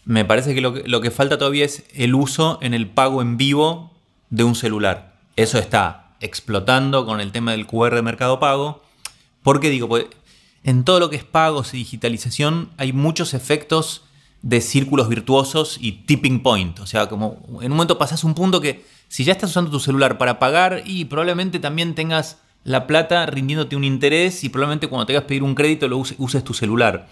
Me 0.03 0.25
parece 0.25 0.53
que 0.53 0.59
lo, 0.59 0.73
que 0.73 0.85
lo 0.85 0.99
que 0.99 1.11
falta 1.11 1.37
todavía 1.37 1.63
es 1.63 1.85
el 1.93 2.13
uso 2.13 2.59
en 2.61 2.73
el 2.73 2.87
pago 2.87 3.21
en 3.21 3.37
vivo 3.37 3.93
de 4.29 4.43
un 4.43 4.55
celular. 4.55 5.15
Eso 5.37 5.57
está 5.57 6.11
explotando 6.19 7.05
con 7.05 7.21
el 7.21 7.31
tema 7.31 7.51
del 7.53 7.67
QR 7.67 7.95
de 7.95 8.01
Mercado 8.01 8.37
Pago. 8.41 8.83
Porque 9.43 9.69
digo, 9.69 9.87
pues, 9.87 10.07
en 10.63 10.83
todo 10.83 10.99
lo 10.99 11.09
que 11.09 11.15
es 11.15 11.23
pagos 11.23 11.73
y 11.73 11.77
digitalización 11.77 12.69
hay 12.77 12.93
muchos 12.93 13.33
efectos 13.33 14.03
de 14.41 14.61
círculos 14.61 15.09
virtuosos 15.09 15.77
y 15.81 15.91
tipping 15.91 16.41
point. 16.41 16.79
O 16.79 16.87
sea, 16.87 17.07
como 17.07 17.41
en 17.61 17.71
un 17.71 17.77
momento 17.77 17.97
pasas 17.97 18.23
un 18.23 18.35
punto 18.35 18.61
que 18.61 18.85
si 19.07 19.23
ya 19.23 19.33
estás 19.33 19.49
usando 19.49 19.71
tu 19.71 19.79
celular 19.79 20.17
para 20.17 20.39
pagar 20.39 20.83
y 20.85 21.05
probablemente 21.05 21.59
también 21.59 21.95
tengas 21.95 22.37
la 22.63 22.87
plata 22.87 23.25
rindiéndote 23.25 23.75
un 23.75 23.83
interés 23.83 24.43
y 24.43 24.49
probablemente 24.49 24.87
cuando 24.87 25.05
tengas 25.05 25.23
que 25.23 25.29
pedir 25.29 25.43
un 25.43 25.55
crédito 25.55 25.87
lo 25.87 25.97
uses, 25.97 26.43
tu 26.43 26.53
celular. 26.53 27.07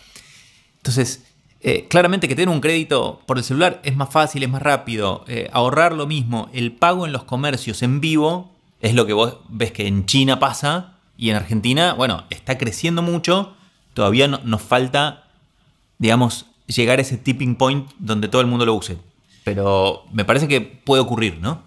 Entonces, 0.77 1.25
eh, 1.61 1.87
claramente 1.89 2.27
que 2.27 2.35
tener 2.35 2.49
un 2.49 2.61
crédito 2.61 3.21
por 3.25 3.37
el 3.37 3.43
celular 3.43 3.81
es 3.83 3.95
más 3.95 4.09
fácil, 4.09 4.43
es 4.43 4.49
más 4.49 4.61
rápido. 4.61 5.25
Eh, 5.27 5.49
ahorrar 5.51 5.93
lo 5.93 6.05
mismo, 6.05 6.49
el 6.53 6.73
pago 6.73 7.05
en 7.05 7.11
los 7.11 7.23
comercios 7.23 7.81
en 7.81 7.99
vivo 7.99 8.51
es 8.79 8.93
lo 8.93 9.05
que 9.05 9.13
vos 9.13 9.37
ves 9.49 9.71
que 9.71 9.87
en 9.87 10.05
China 10.05 10.39
pasa 10.39 10.96
y 11.17 11.31
en 11.31 11.35
Argentina, 11.35 11.93
bueno, 11.93 12.25
está 12.29 12.57
creciendo 12.57 13.01
mucho. 13.01 13.55
Todavía 13.93 14.27
nos 14.27 14.61
falta, 14.61 15.23
digamos, 15.97 16.45
llegar 16.67 16.99
a 16.99 17.01
ese 17.01 17.17
tipping 17.17 17.55
point 17.55 17.89
donde 17.97 18.27
todo 18.27 18.41
el 18.41 18.47
mundo 18.47 18.65
lo 18.65 18.75
use. 18.75 18.97
Pero 19.43 20.05
me 20.13 20.25
parece 20.25 20.47
que 20.47 20.61
puede 20.61 21.01
ocurrir, 21.01 21.39
¿no? 21.39 21.63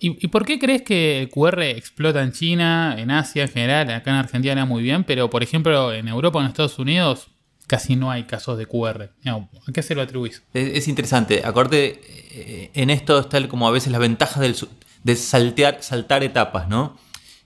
¿Y, 0.00 0.28
por 0.28 0.44
qué 0.44 0.58
crees 0.58 0.82
que 0.82 1.20
el 1.20 1.30
QR 1.30 1.62
explota 1.62 2.22
en 2.22 2.32
China, 2.32 2.94
en 2.98 3.10
Asia 3.10 3.44
en 3.44 3.48
general, 3.48 3.90
acá 3.90 4.10
en 4.10 4.16
Argentina 4.16 4.66
muy 4.66 4.82
bien, 4.82 5.04
pero 5.04 5.30
por 5.30 5.42
ejemplo 5.42 5.94
en 5.94 6.08
Europa 6.08 6.38
o 6.38 6.42
en 6.42 6.48
Estados 6.48 6.78
Unidos 6.78 7.28
casi 7.66 7.96
no 7.96 8.10
hay 8.10 8.24
casos 8.24 8.58
de 8.58 8.66
QR? 8.66 9.10
¿A 9.24 9.72
qué 9.72 9.82
se 9.82 9.94
lo 9.94 10.02
atribuís? 10.02 10.42
Es, 10.52 10.88
interesante. 10.88 11.42
Acorde, 11.42 12.02
eh, 12.32 12.70
en 12.74 12.90
esto 12.90 13.18
está 13.18 13.48
como 13.48 13.66
a 13.66 13.70
veces 13.70 13.92
la 13.92 13.98
ventaja 13.98 14.40
de 14.40 15.16
saltear, 15.16 15.78
saltar 15.80 16.22
etapas, 16.22 16.68
¿no? 16.68 16.98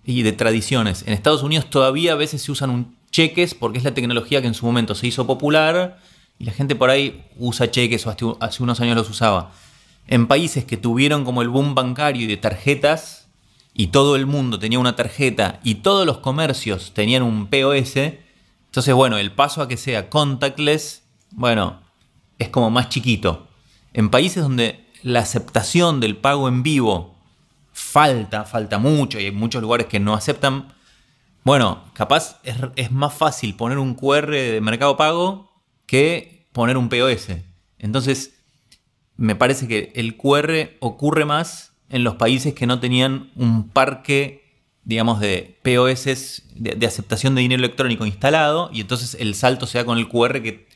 Y 0.08 0.22
de 0.22 0.32
tradiciones. 0.32 1.04
En 1.06 1.12
Estados 1.12 1.42
Unidos 1.42 1.68
todavía 1.68 2.12
a 2.12 2.16
veces 2.16 2.40
se 2.40 2.50
usan 2.50 2.96
cheques 3.10 3.54
porque 3.54 3.78
es 3.78 3.84
la 3.84 3.94
tecnología 3.94 4.40
que 4.40 4.48
en 4.48 4.54
su 4.54 4.64
momento 4.64 4.94
se 4.94 5.06
hizo 5.06 5.26
popular 5.26 5.98
y 6.38 6.44
la 6.44 6.52
gente 6.52 6.74
por 6.74 6.88
ahí 6.88 7.26
usa 7.38 7.70
cheques 7.70 8.06
o 8.06 8.38
hace 8.40 8.62
unos 8.62 8.80
años 8.80 8.96
los 8.96 9.10
usaba 9.10 9.52
en 10.08 10.26
países 10.26 10.64
que 10.64 10.78
tuvieron 10.78 11.24
como 11.24 11.42
el 11.42 11.50
boom 11.50 11.74
bancario 11.74 12.22
y 12.22 12.26
de 12.26 12.38
tarjetas, 12.38 13.28
y 13.74 13.88
todo 13.88 14.16
el 14.16 14.26
mundo 14.26 14.58
tenía 14.58 14.80
una 14.80 14.96
tarjeta 14.96 15.60
y 15.62 15.76
todos 15.76 16.04
los 16.04 16.18
comercios 16.18 16.92
tenían 16.94 17.22
un 17.22 17.46
POS, 17.46 17.96
entonces 17.96 18.94
bueno, 18.94 19.18
el 19.18 19.30
paso 19.30 19.62
a 19.62 19.68
que 19.68 19.76
sea 19.76 20.10
contactless, 20.10 21.04
bueno, 21.30 21.80
es 22.38 22.48
como 22.48 22.70
más 22.70 22.88
chiquito. 22.88 23.46
En 23.92 24.10
países 24.10 24.42
donde 24.42 24.84
la 25.02 25.20
aceptación 25.20 26.00
del 26.00 26.16
pago 26.16 26.48
en 26.48 26.62
vivo 26.62 27.14
falta, 27.78 28.44
falta 28.44 28.78
mucho 28.78 29.20
y 29.20 29.26
hay 29.26 29.30
muchos 29.30 29.62
lugares 29.62 29.86
que 29.86 30.00
no 30.00 30.14
aceptan, 30.14 30.74
bueno, 31.44 31.84
capaz 31.94 32.40
es, 32.42 32.90
más 32.90 33.14
fácil 33.14 33.54
poner 33.54 33.78
un 33.78 33.94
QR 33.94 34.30
de 34.30 34.60
mercado 34.60 34.96
pago 34.96 35.50
que 35.86 36.48
poner 36.52 36.76
un 36.76 36.88
POS. 36.88 37.28
Entonces, 37.78 38.34
me 39.16 39.36
parece 39.36 39.68
que 39.68 39.92
el 39.94 40.16
QR 40.16 40.76
ocurre 40.80 41.24
más 41.24 41.72
en 41.88 42.04
los 42.04 42.16
países 42.16 42.52
que 42.52 42.66
no 42.66 42.80
tenían 42.80 43.30
un 43.36 43.68
parque, 43.68 44.60
digamos, 44.82 45.20
de 45.20 45.58
POS, 45.62 46.42
de, 46.56 46.86
aceptación 46.86 47.36
de 47.36 47.42
dinero 47.42 47.60
electrónico 47.60 48.04
instalado, 48.04 48.70
y 48.72 48.80
entonces 48.80 49.16
el 49.20 49.34
salto 49.34 49.66
se 49.66 49.78
da 49.78 49.84
con 49.84 49.98
el 49.98 50.08
QR 50.08 50.42
que 50.42 50.68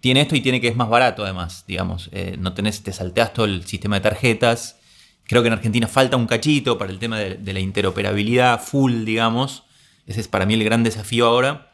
tiene 0.00 0.20
esto 0.20 0.36
y 0.36 0.40
tiene 0.42 0.60
que 0.60 0.68
es 0.68 0.76
más 0.76 0.90
barato 0.90 1.24
además, 1.24 1.64
digamos. 1.66 2.10
Eh, 2.12 2.36
no 2.38 2.52
tenés, 2.52 2.82
te 2.82 2.92
salteas 2.92 3.32
todo 3.32 3.46
el 3.46 3.66
sistema 3.66 3.96
de 3.96 4.02
tarjetas. 4.02 4.79
Creo 5.24 5.42
que 5.42 5.48
en 5.48 5.54
Argentina 5.54 5.86
falta 5.86 6.16
un 6.16 6.26
cachito 6.26 6.78
para 6.78 6.90
el 6.90 6.98
tema 6.98 7.18
de, 7.18 7.52
la 7.52 7.60
interoperabilidad 7.60 8.60
full, 8.60 9.04
digamos. 9.04 9.64
Ese 10.06 10.20
es 10.20 10.28
para 10.28 10.46
mí 10.46 10.54
el 10.54 10.64
gran 10.64 10.82
desafío 10.82 11.26
ahora, 11.26 11.72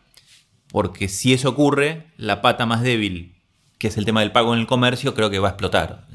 porque 0.69 1.09
si 1.09 1.33
eso 1.33 1.49
ocurre, 1.49 2.07
la 2.17 2.43
pata 2.43 2.67
más 2.67 2.83
débil 2.83 3.37
que 3.79 3.89
es 3.89 3.99
el 3.99 4.05
tema 4.05 4.21
del 4.21 4.33
pago 4.33 4.55
en 4.55 4.61
el 4.61 4.67
comercio, 4.67 5.15
creo 5.15 5.31
que 5.31 5.39
va 5.39 5.49
a 5.49 5.51
explotar. 5.53 6.07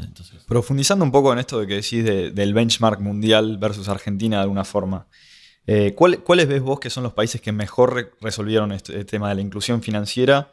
Profundizando 0.47 1.05
un 1.05 1.11
poco 1.11 1.31
en 1.31 1.39
esto 1.39 1.59
de 1.59 1.67
que 1.67 1.75
decís 1.75 2.03
del 2.03 2.53
benchmark 2.53 2.99
mundial 2.99 3.57
versus 3.57 3.87
Argentina 3.87 4.37
de 4.37 4.43
alguna 4.43 4.63
forma, 4.63 5.07
eh, 5.67 5.93
¿cuáles 5.95 6.47
ves 6.47 6.61
vos 6.61 6.79
que 6.79 6.89
son 6.89 7.03
los 7.03 7.13
países 7.13 7.39
que 7.39 7.51
mejor 7.51 8.17
resolvieron 8.19 8.71
este, 8.71 9.05
tema 9.05 9.29
de 9.29 9.35
la 9.35 9.41
inclusión 9.41 9.81
financiera? 9.81 10.51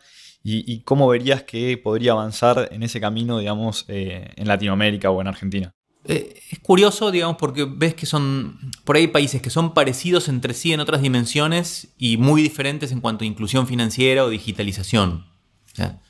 Y, 0.50 0.80
cómo 0.82 1.08
verías 1.08 1.42
que 1.42 1.76
podría 1.76 2.12
avanzar 2.12 2.68
en 2.72 2.82
ese 2.82 3.00
camino, 3.00 3.38
digamos, 3.38 3.84
eh, 3.88 4.32
en 4.36 4.48
Latinoamérica 4.48 5.10
o 5.10 5.20
en 5.20 5.26
Argentina? 5.26 5.74
Eh, 6.08 6.42
es 6.50 6.58
curioso, 6.60 7.10
digamos, 7.10 7.36
porque 7.36 7.66
ves 7.70 7.94
que 7.94 8.06
son 8.06 8.58
por 8.84 8.96
ahí 8.96 9.08
países 9.08 9.42
que 9.42 9.50
son 9.50 9.74
parecidos 9.74 10.28
entre 10.28 10.54
sí 10.54 10.72
en 10.72 10.80
otras 10.80 11.02
dimensiones 11.02 11.88
y 11.98 12.16
muy 12.16 12.42
diferentes 12.42 12.92
en 12.92 13.00
cuanto 13.00 13.24
a 13.24 13.26
inclusión 13.26 13.66
financiera 13.66 14.24
o 14.24 14.30
digitalización. 14.30 15.26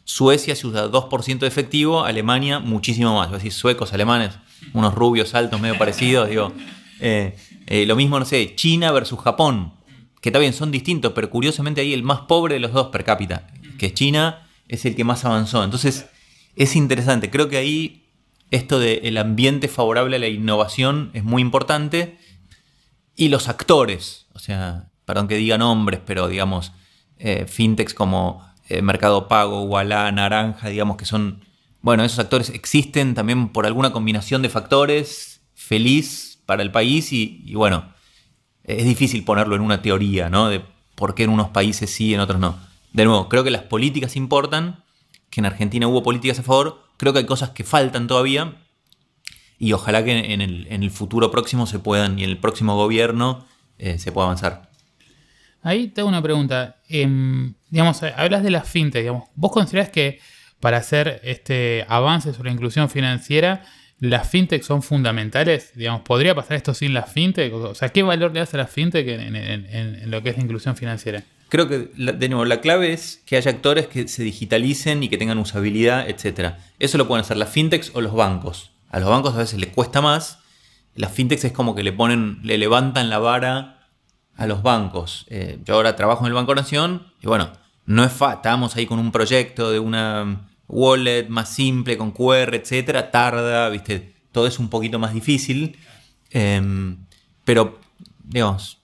Suecia 0.05 0.57
se 0.57 0.67
usa 0.67 0.89
2% 0.89 1.39
de 1.41 1.47
efectivo, 1.47 2.05
Alemania 2.05 2.61
muchísimo 2.61 3.17
más. 3.17 3.31
decir, 3.31 3.53
suecos, 3.53 3.93
alemanes, 3.93 4.31
unos 4.73 4.95
rubios 4.95 5.35
altos 5.35 5.61
medio 5.61 5.77
parecidos. 5.77 6.31
Digo, 6.31 6.53
eh, 7.01 7.37
eh, 7.67 7.85
lo 7.85 7.95
mismo, 7.97 8.19
no 8.19 8.25
sé, 8.25 8.55
China 8.55 8.93
versus 8.93 9.21
Japón, 9.21 9.75
que 10.23 10.31
también 10.31 10.55
son 10.55 10.71
distintos, 10.71 11.13
pero 11.13 11.29
curiosamente 11.29 11.83
ahí 11.83 11.93
el 11.93 12.03
más 12.03 12.21
pobre 12.21 12.55
de 12.55 12.61
los 12.61 12.73
dos 12.73 12.89
per 12.89 13.05
cápita, 13.05 13.49
que 13.79 13.93
China, 13.93 14.49
es 14.69 14.87
el 14.87 14.97
que 14.97 15.05
más 15.05 15.25
avanzó. 15.25 15.63
Entonces, 15.63 16.07
es 16.57 16.75
interesante. 16.75 17.31
Creo 17.31 17.49
que 17.49 17.59
ahí 17.59 18.08
esto 18.51 18.79
del 18.79 19.17
ambiente 19.19 19.69
favorable 19.69 20.17
a 20.17 20.19
la 20.21 20.29
innovación 20.29 21.11
es 21.13 21.25
muy 21.25 21.43
importante. 21.43 22.19
Y 23.15 23.29
los 23.29 23.49
actores, 23.49 24.27
o 24.33 24.39
sea, 24.39 24.91
perdón 25.05 25.29
que 25.29 25.37
diga 25.37 25.59
nombres, 25.59 26.01
pero 26.05 26.29
digamos, 26.29 26.73
eh, 27.19 27.47
fintechs 27.47 27.95
como 27.95 28.47
eh, 28.69 28.83
Mercado 28.83 29.29
Pago, 29.29 29.65
Walla, 29.65 30.11
Naranja, 30.13 30.69
digamos 30.69 30.97
que 30.97 31.05
son, 31.05 31.45
bueno, 31.81 32.05
esos 32.05 32.19
actores 32.19 32.51
existen 32.51 33.15
también 33.15 33.49
por 33.49 33.67
alguna 33.67 33.93
combinación 33.93 34.43
de 34.43 34.51
factores, 34.51 35.41
feliz 35.55 36.43
para 36.47 36.63
el 36.63 36.71
país 36.71 37.13
y, 37.13 37.53
bueno, 37.55 37.93
es 38.65 38.85
difícil 38.85 39.25
ponerlo 39.25 39.57
en 39.57 39.63
una 39.63 39.83
teoría, 39.83 40.31
¿no? 40.31 40.49
De 40.49 40.63
por 40.95 41.15
qué 41.15 41.25
en 41.25 41.31
unos 41.31 41.49
países 41.49 41.91
sí 41.91 42.09
y 42.09 42.15
en 42.15 42.21
otros 42.21 42.39
no. 42.39 42.59
De 42.93 43.05
nuevo, 43.05 43.29
creo 43.29 43.45
que 43.45 43.51
las 43.51 43.63
políticas 43.63 44.17
importan, 44.17 44.85
que 45.31 45.41
en 45.41 45.47
Argentina 45.47 45.89
hubo 45.89 46.03
políticas 46.03 46.39
a 46.39 46.43
favor, 46.43 46.88
creo 46.99 47.15
que 47.15 47.21
hay 47.21 47.27
cosas 47.27 47.51
que 47.51 47.65
faltan 47.65 48.07
todavía 48.07 48.55
y 49.59 49.73
ojalá 49.73 50.05
que 50.05 50.35
en 50.35 50.41
el, 50.43 50.91
futuro 50.91 51.31
próximo 51.31 51.67
se 51.67 51.79
puedan 51.79 52.19
y 52.19 52.25
en 52.25 52.31
el 52.31 52.39
próximo 52.39 52.77
gobierno 52.77 53.47
eh, 53.79 53.99
se 53.99 54.13
pueda 54.13 54.27
avanzar. 54.27 54.69
Ahí 55.63 55.89
tengo 55.89 56.09
una 56.09 56.23
pregunta. 56.23 56.77
Em, 56.89 57.55
digamos, 57.71 58.03
hablas 58.03 58.43
de 58.43 58.51
la 58.51 58.63
fintech. 58.63 59.03
Digamos, 59.03 59.25
¿Vos 59.35 59.51
considerás 59.51 59.91
que 59.91 60.21
para 60.61 60.77
hacer 60.77 61.21
este 61.25 61.85
avance 61.89 62.33
sobre 62.33 62.51
la 62.51 62.55
inclusión 62.55 62.89
financiera, 62.89 63.65
las 63.99 64.29
fintech 64.29 64.63
son 64.63 64.83
fundamentales? 64.83 65.73
Digamos, 65.75 66.03
¿podría 66.03 66.35
pasar 66.35 66.57
esto 66.57 66.75
sin 66.75 66.95
las 66.95 67.11
fintech? 67.13 67.53
O 67.53 67.75
sea, 67.75 67.89
¿qué 67.89 68.03
valor 68.03 68.33
le 68.33 68.41
hace 68.41 68.57
a 68.57 68.61
la 68.61 68.67
fintech 68.67 69.07
en, 69.09 70.11
lo 70.11 70.23
que 70.23 70.31
es 70.31 70.37
la 70.37 70.43
inclusión 70.45 70.77
financiera? 70.77 71.25
Creo 71.49 71.69
que, 71.69 71.91
de 71.97 72.29
nuevo, 72.29 72.45
la 72.45 72.61
clave 72.61 72.93
es 72.93 73.23
que 73.25 73.37
haya 73.37 73.51
actores 73.51 73.87
que 73.87 74.07
se 74.09 74.23
digitalicen 74.23 75.03
y 75.03 75.09
que 75.09 75.17
tengan 75.17 75.39
usabilidad, 75.39 76.09
etc. 76.09 76.55
Eso 76.79 76.99
lo 76.99 77.09
pueden 77.09 77.25
hacer 77.25 77.39
las 77.39 77.49
fintechs 77.49 77.91
o 77.95 78.01
los 78.01 78.13
bancos. 78.13 78.73
A 78.91 79.01
los 79.01 79.09
bancos 79.09 79.35
a 79.35 79.39
veces 79.39 79.59
les 79.59 79.71
cuesta 79.71 80.03
más. 80.03 80.41
Las 80.95 81.13
fintechs 81.13 81.45
es 81.45 81.53
como 81.53 81.75
que 81.75 81.83
le 81.83 81.93
ponen, 81.93 82.41
le 82.43 82.59
levantan 82.59 83.09
la 83.09 83.19
vara 83.19 83.89
a 84.37 84.47
los 84.47 84.63
bancos. 84.63 85.27
Eh, 85.29 85.59
yo 85.65 85.75
ahora 85.75 85.97
trabajo 85.97 86.25
en 86.25 86.29
el 86.29 86.35
Banco 86.35 86.55
Nación 86.55 87.13
y 87.23 87.27
bueno, 87.27 87.53
no 87.87 88.05
es 88.05 88.13
fácil. 88.13 88.37
Estábamos 88.37 88.77
ahí 88.77 88.87
con 88.87 88.99
un 88.99 89.11
proyecto 89.11 89.71
de 89.71 89.79
una 89.79 90.49
wallet 90.69 91.29
más 91.29 91.49
simple, 91.49 91.97
con 91.97 92.13
QR, 92.13 92.55
etcétera. 92.55 93.11
Tarda, 93.11 93.69
viste, 93.71 94.15
todo 94.33 94.47
es 94.47 94.59
un 94.59 94.69
poquito 94.69 94.99
más 94.99 95.15
difícil. 95.15 95.79
Em, 96.31 96.99
pero, 97.45 97.81
digamos, 98.23 98.78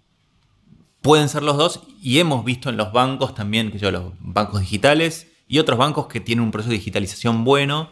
pueden 1.05 1.29
ser 1.29 1.43
los 1.43 1.59
dos 1.59 1.83
y 2.01 2.19
hemos 2.19 2.47
visto 2.47 2.71
en 2.71 2.79
los 2.79 2.91
bancos 2.91 3.35
también, 3.35 3.71
que 3.71 3.79
yo, 3.79 3.91
los 3.91 4.15
bancos 4.21 4.61
digitales 4.61 5.27
y 5.47 5.59
otros 5.59 5.79
bancos 5.79 6.07
que 6.07 6.19
tienen 6.19 6.43
un 6.43 6.51
proceso 6.51 6.71
de 6.71 6.79
digitalización 6.79 7.45
bueno. 7.45 7.91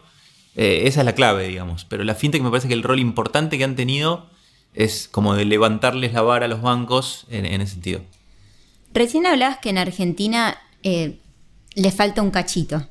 Eh, 0.55 0.81
esa 0.85 1.01
es 1.01 1.05
la 1.05 1.13
clave, 1.13 1.47
digamos. 1.47 1.85
Pero 1.85 2.03
la 2.03 2.15
fintech 2.15 2.41
me 2.41 2.49
parece 2.49 2.67
que 2.67 2.73
el 2.73 2.81
rol 2.81 2.97
importante 2.97 3.59
que 3.59 3.65
han 3.65 3.75
tenido 3.75 4.31
es 4.73 5.07
como 5.07 5.35
de 5.35 5.45
levantarles 5.45 6.11
la 6.11 6.23
vara 6.23 6.45
a 6.45 6.49
los 6.49 6.63
bancos 6.63 7.27
en, 7.29 7.45
ese 7.45 7.73
sentido. 7.73 8.01
Recién 8.95 9.27
hablabas 9.27 9.59
que 9.59 9.69
en 9.69 9.77
Argentina 9.77 10.57
eh, 10.81 11.19
le 11.75 11.91
falta 11.91 12.23
un 12.23 12.31
cachito. 12.31 12.89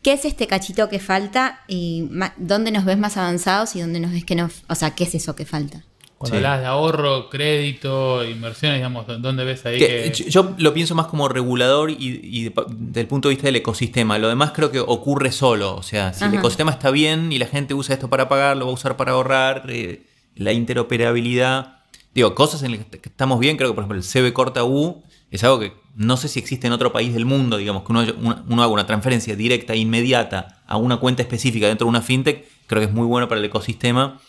¿Qué 0.00 0.14
es 0.14 0.24
este 0.24 0.46
cachito 0.46 0.88
que 0.88 0.98
falta 0.98 1.60
y 1.68 2.08
dónde 2.38 2.70
nos 2.70 2.86
ves 2.86 2.96
más 2.96 3.18
avanzados 3.18 3.76
y 3.76 3.82
dónde 3.82 4.00
nos 4.00 4.12
ves 4.12 4.24
que 4.24 4.34
no? 4.34 4.48
O 4.70 4.74
sea, 4.74 4.94
¿qué 4.94 5.04
es 5.04 5.14
eso 5.14 5.36
que 5.36 5.44
falta? 5.44 5.84
Cuando 6.18 6.36
hablas 6.36 6.60
de 6.60 6.66
ahorro, 6.66 7.30
crédito, 7.30 8.24
inversiones, 8.24 8.78
digamos, 8.78 9.06
¿dónde 9.06 9.44
ves 9.44 9.64
ahí 9.64 9.78
que, 9.78 10.12
Yo 10.28 10.54
lo 10.58 10.74
pienso 10.74 10.96
más 10.96 11.06
como 11.06 11.28
regulador 11.28 11.92
y, 11.92 12.48
desde 12.48 13.00
el 13.00 13.06
punto 13.06 13.28
de 13.28 13.36
vista 13.36 13.46
del 13.46 13.56
ecosistema. 13.56 14.18
Lo 14.18 14.28
demás 14.28 14.50
creo 14.50 14.72
que 14.72 14.80
ocurre 14.80 15.30
solo. 15.30 15.76
O 15.76 15.84
sea, 15.84 16.12
si 16.12 16.24
el 16.24 16.34
ecosistema 16.34 16.72
está 16.72 16.90
bien 16.90 17.30
y 17.30 17.38
la 17.38 17.46
gente 17.46 17.72
usa 17.72 17.94
esto 17.94 18.10
para 18.10 18.28
pagar, 18.28 18.56
lo 18.56 18.66
va 18.66 18.72
a 18.72 18.74
usar 18.74 18.96
para 18.96 19.12
ahorrar, 19.12 19.66
eh, 19.68 20.02
la 20.34 20.52
interoperabilidad. 20.52 21.82
Digo, 22.14 22.34
cosas 22.34 22.64
en 22.64 22.72
las 22.72 22.86
que 22.86 23.00
estamos 23.08 23.38
bien, 23.38 23.56
creo 23.56 23.70
que 23.70 23.74
por 23.74 23.84
ejemplo 23.84 23.98
el 23.98 24.04
CB 24.04 24.32
corta 24.32 24.64
U 24.64 25.04
es 25.30 25.44
algo 25.44 25.60
que 25.60 25.72
no 25.94 26.16
sé 26.16 26.28
si 26.28 26.38
existe 26.38 26.66
en 26.66 26.72
otro 26.72 26.92
país 26.92 27.12
del 27.12 27.26
mundo, 27.26 27.56
digamos, 27.56 27.82
que 27.82 27.92
uno, 27.92 28.62
haga 28.62 28.68
una 28.68 28.86
transferencia 28.86 29.36
directa, 29.36 29.74
e 29.74 29.78
inmediata 29.78 30.62
a 30.66 30.76
una 30.76 30.98
cuenta 30.98 31.22
específica 31.22 31.66
dentro 31.66 31.86
de 31.86 31.90
una 31.90 32.02
fintech, 32.02 32.46
creo 32.66 32.80
que 32.80 32.86
es 32.86 32.92
muy 32.92 33.06
bueno 33.06 33.28
para 33.28 33.40
el 33.40 33.44
ecosistema. 33.44 34.20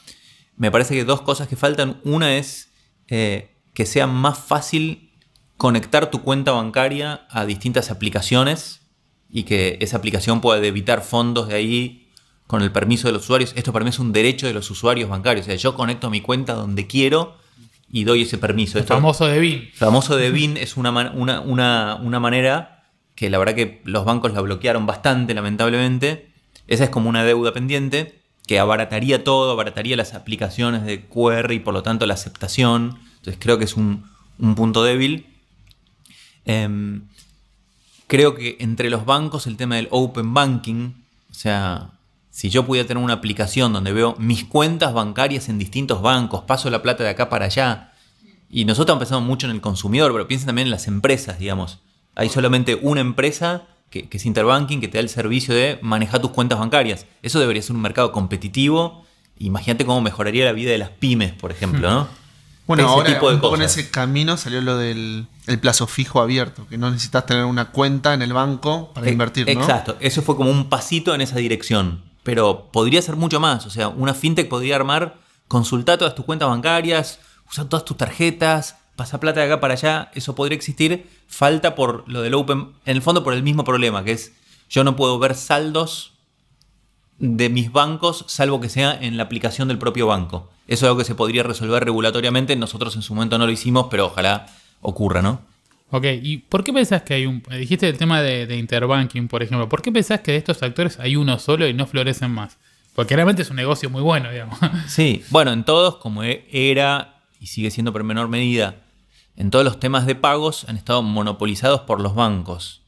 Me 0.59 0.71
parece 0.71 0.93
que 0.93 1.05
dos 1.05 1.21
cosas 1.21 1.47
que 1.47 1.55
faltan. 1.55 2.01
Una 2.03 2.35
es 2.35 2.69
eh, 3.07 3.55
que 3.73 3.85
sea 3.85 4.07
más 4.07 4.37
fácil 4.37 5.13
conectar 5.55 6.11
tu 6.11 6.21
cuenta 6.21 6.51
bancaria 6.51 7.25
a 7.29 7.45
distintas 7.45 7.89
aplicaciones 7.91 8.81
y 9.29 9.43
que 9.43 9.77
esa 9.79 9.97
aplicación 9.97 10.41
pueda 10.41 10.59
debitar 10.59 11.01
fondos 11.01 11.47
de 11.47 11.55
ahí 11.55 12.09
con 12.45 12.61
el 12.61 12.73
permiso 12.73 13.07
de 13.07 13.13
los 13.13 13.23
usuarios. 13.23 13.53
Esto 13.55 13.71
para 13.71 13.85
mí 13.85 13.89
es 13.89 13.99
un 13.99 14.11
derecho 14.11 14.47
de 14.47 14.53
los 14.53 14.69
usuarios 14.69 15.09
bancarios. 15.09 15.45
O 15.45 15.47
sea, 15.47 15.55
yo 15.55 15.75
conecto 15.75 16.09
mi 16.09 16.19
cuenta 16.19 16.53
donde 16.53 16.87
quiero 16.87 17.37
y 17.89 18.03
doy 18.03 18.23
ese 18.23 18.37
permiso. 18.37 18.79
El 18.79 18.83
famoso 18.83 19.27
de 19.27 19.39
BIN. 19.39 19.69
El 19.71 19.77
famoso 19.77 20.17
de 20.17 20.29
BIN 20.29 20.57
es 20.57 20.75
una, 20.75 20.91
una, 21.13 22.19
manera 22.19 22.83
que 23.15 23.29
la 23.29 23.37
verdad 23.37 23.55
que 23.55 23.81
los 23.85 24.03
bancos 24.03 24.33
la 24.33 24.41
bloquearon 24.41 24.85
bastante, 24.85 25.33
lamentablemente. 25.33 26.33
Esa 26.67 26.83
es 26.83 26.89
como 26.89 27.07
una 27.07 27.23
deuda 27.23 27.53
pendiente 27.53 28.18
que 28.49 28.57
abarataría 28.57 29.23
todo, 29.23 29.51
abarataría 29.51 29.95
las 29.95 30.15
aplicaciones 30.15 30.83
de 30.83 31.05
QR 31.05 31.51
y 31.53 31.59
por 31.59 31.71
lo 31.71 31.83
tanto 31.83 32.07
la 32.07 32.15
aceptación. 32.15 32.97
Entonces 33.17 33.37
creo 33.39 33.59
que 33.59 33.65
es 33.65 33.75
un, 33.75 34.09
punto 34.55 34.83
débil. 34.83 35.27
Em, 36.45 37.03
creo 38.07 38.33
que 38.33 38.57
entre 38.59 38.89
los 38.89 39.05
bancos 39.05 39.45
el 39.45 39.55
tema 39.55 39.75
del 39.75 39.87
open 39.91 40.33
banking, 40.33 40.93
o 41.29 41.33
sea, 41.35 41.91
si 42.31 42.49
yo 42.49 42.65
pudiera 42.65 42.87
tener 42.87 43.03
una 43.03 43.13
aplicación 43.13 43.71
donde 43.71 43.93
veo 43.93 44.15
mis 44.17 44.45
cuentas 44.45 44.95
bancarias 44.95 45.47
en 45.47 45.59
distintos 45.59 46.01
bancos, 46.01 46.45
paso 46.45 46.71
la 46.71 46.81
plata 46.81 47.03
de 47.03 47.11
acá 47.11 47.29
para 47.29 47.45
allá, 47.45 47.93
y 48.49 48.65
nosotros 48.65 48.95
empezamos 48.95 49.25
mucho 49.25 49.45
en 49.45 49.51
el 49.51 49.61
consumidor, 49.61 50.11
pero 50.11 50.27
piensen 50.27 50.47
también 50.47 50.69
en 50.69 50.71
las 50.71 50.87
empresas, 50.87 51.37
digamos. 51.37 51.81
Hay 52.15 52.29
solamente 52.29 52.79
una 52.81 53.01
empresa 53.01 53.67
que, 53.89 54.07
es 54.11 54.25
Interbanking 54.25 54.81
que 54.81 54.87
te 54.87 54.97
da 54.97 55.01
el 55.01 55.09
servicio 55.09 55.53
de 55.53 55.79
manejar 55.81 56.21
tus 56.21 56.31
cuentas 56.31 56.59
bancarias. 56.59 57.05
Eso 57.21 57.39
debería 57.39 57.61
ser 57.61 57.75
un 57.75 57.81
mercado 57.81 58.11
competitivo. 58.11 59.05
Imagínate 59.37 59.85
cómo 59.85 60.01
mejoraría 60.01 60.45
la 60.45 60.51
vida 60.51 60.71
de 60.71 60.77
las 60.77 60.89
pymes, 60.89 61.33
por 61.33 61.51
ejemplo, 61.51 61.89
¿no? 61.89 62.07
Bueno, 62.67 62.87
ahora 62.87 63.13
tipo 63.13 63.29
un 63.29 63.41
poco 63.41 63.55
en 63.55 63.63
ese 63.63 63.89
camino 63.89 64.37
salió 64.37 64.61
lo 64.61 64.77
del 64.77 65.27
plazo 65.59 65.87
fijo 65.87 66.21
abierto, 66.21 66.67
que 66.67 66.77
no 66.77 66.91
necesitas 66.91 67.25
tener 67.25 67.45
una 67.45 67.71
cuenta 67.71 68.13
en 68.13 68.21
el 68.21 68.31
banco 68.31 68.93
para 68.93 69.09
invertir, 69.09 69.45
¿no? 69.45 69.59
Exacto, 69.59 69.97
eso 69.99 70.21
fue 70.21 70.35
como 70.35 70.51
un 70.51 70.69
pasito 70.69 71.15
en 71.15 71.21
esa 71.21 71.37
dirección 71.37 72.09
pero 72.29 72.69
podría 72.71 73.01
ser 73.01 73.15
mucho 73.15 73.39
más. 73.39 73.65
O 73.65 73.69
sea, 73.69 73.87
una 73.87 74.13
fintech 74.13 74.49
podría 74.49 74.75
armar, 74.75 75.17
consultar 75.47 75.97
todas 75.97 76.15
tus 76.15 76.25
cuentas 76.25 76.47
bancarias, 76.47 77.19
usar 77.49 77.65
todas 77.65 77.85
tus 77.85 77.97
tarjetas, 77.97 78.77
pasar 78.99 79.19
plata 79.19 79.39
de 79.39 79.47
acá 79.47 79.59
para 79.59 79.73
allá. 79.73 80.11
Eso 80.13 80.35
podría 80.35 80.57
existir. 80.57 81.07
Falta 81.27 81.73
por 81.73 82.07
lo 82.07 82.21
del 82.21 82.33
Open, 82.33 82.73
en 82.85 82.95
el 82.97 83.01
fondo 83.01 83.23
por 83.23 83.33
el 83.33 83.43
mismo 83.43 83.63
problema, 83.63 84.03
que 84.03 84.11
es 84.11 84.33
yo 84.69 84.83
no 84.83 84.95
puedo 84.95 85.17
ver 85.17 85.35
saldos 85.35 86.13
de 87.17 87.49
mis 87.49 87.71
bancos, 87.71 88.25
salvo 88.27 88.59
que 88.61 88.69
sea 88.69 88.97
en 89.01 89.17
la 89.17 89.23
aplicación 89.23 89.69
del 89.69 89.77
propio 89.77 90.05
banco. 90.05 90.51
Eso 90.67 90.85
es 90.85 90.89
algo 90.89 90.99
que 90.99 91.05
se 91.05 91.15
podría 91.15 91.43
resolver 91.43 91.83
regulatoriamente. 91.83 92.55
Nosotros 92.55 92.95
en 92.95 93.01
su 93.01 93.15
momento 93.15 93.37
no 93.37 93.45
lo 93.45 93.51
hicimos, 93.51 93.87
pero 93.89 94.07
ojalá 94.07 94.47
ocurra, 94.81 95.21
¿no? 95.21 95.41
Ok, 95.91 96.05
¿y 96.21 96.37
por 96.37 96.63
qué 96.63 96.71
pensás 96.71 97.01
que 97.01 97.15
hay 97.15 97.25
un... 97.25 97.41
Dijiste 97.49 97.87
el 97.87 97.97
tema 97.97 98.21
de, 98.21 98.45
de 98.45 98.57
interbanking, 98.57 99.27
por 99.27 99.41
ejemplo. 99.41 99.67
¿Por 99.67 99.81
qué 99.81 99.91
pensás 99.91 100.19
que 100.19 100.33
de 100.33 100.37
estos 100.37 100.61
actores 100.61 100.99
hay 100.99 101.15
uno 101.15 101.39
solo 101.39 101.67
y 101.67 101.73
no 101.73 101.87
florecen 101.87 102.31
más? 102.31 102.57
Porque 102.93 103.15
realmente 103.15 103.41
es 103.41 103.49
un 103.49 103.55
negocio 103.55 103.89
muy 103.89 104.01
bueno, 104.01 104.29
digamos. 104.29 104.59
Sí, 104.87 105.23
bueno, 105.29 105.51
en 105.51 105.63
todos, 105.63 105.95
como 105.95 106.23
e, 106.23 106.45
era 106.51 107.19
y 107.39 107.47
sigue 107.47 107.71
siendo 107.71 107.93
por 107.93 108.03
menor 108.03 108.27
medida, 108.27 108.75
en 109.39 109.51
todos 109.51 109.63
los 109.63 109.79
temas 109.79 110.05
de 110.05 110.15
pagos 110.15 110.65
han 110.67 110.75
estado 110.75 111.01
monopolizados 111.01 111.81
por 111.81 112.01
los 112.01 112.13
bancos. 112.13 112.81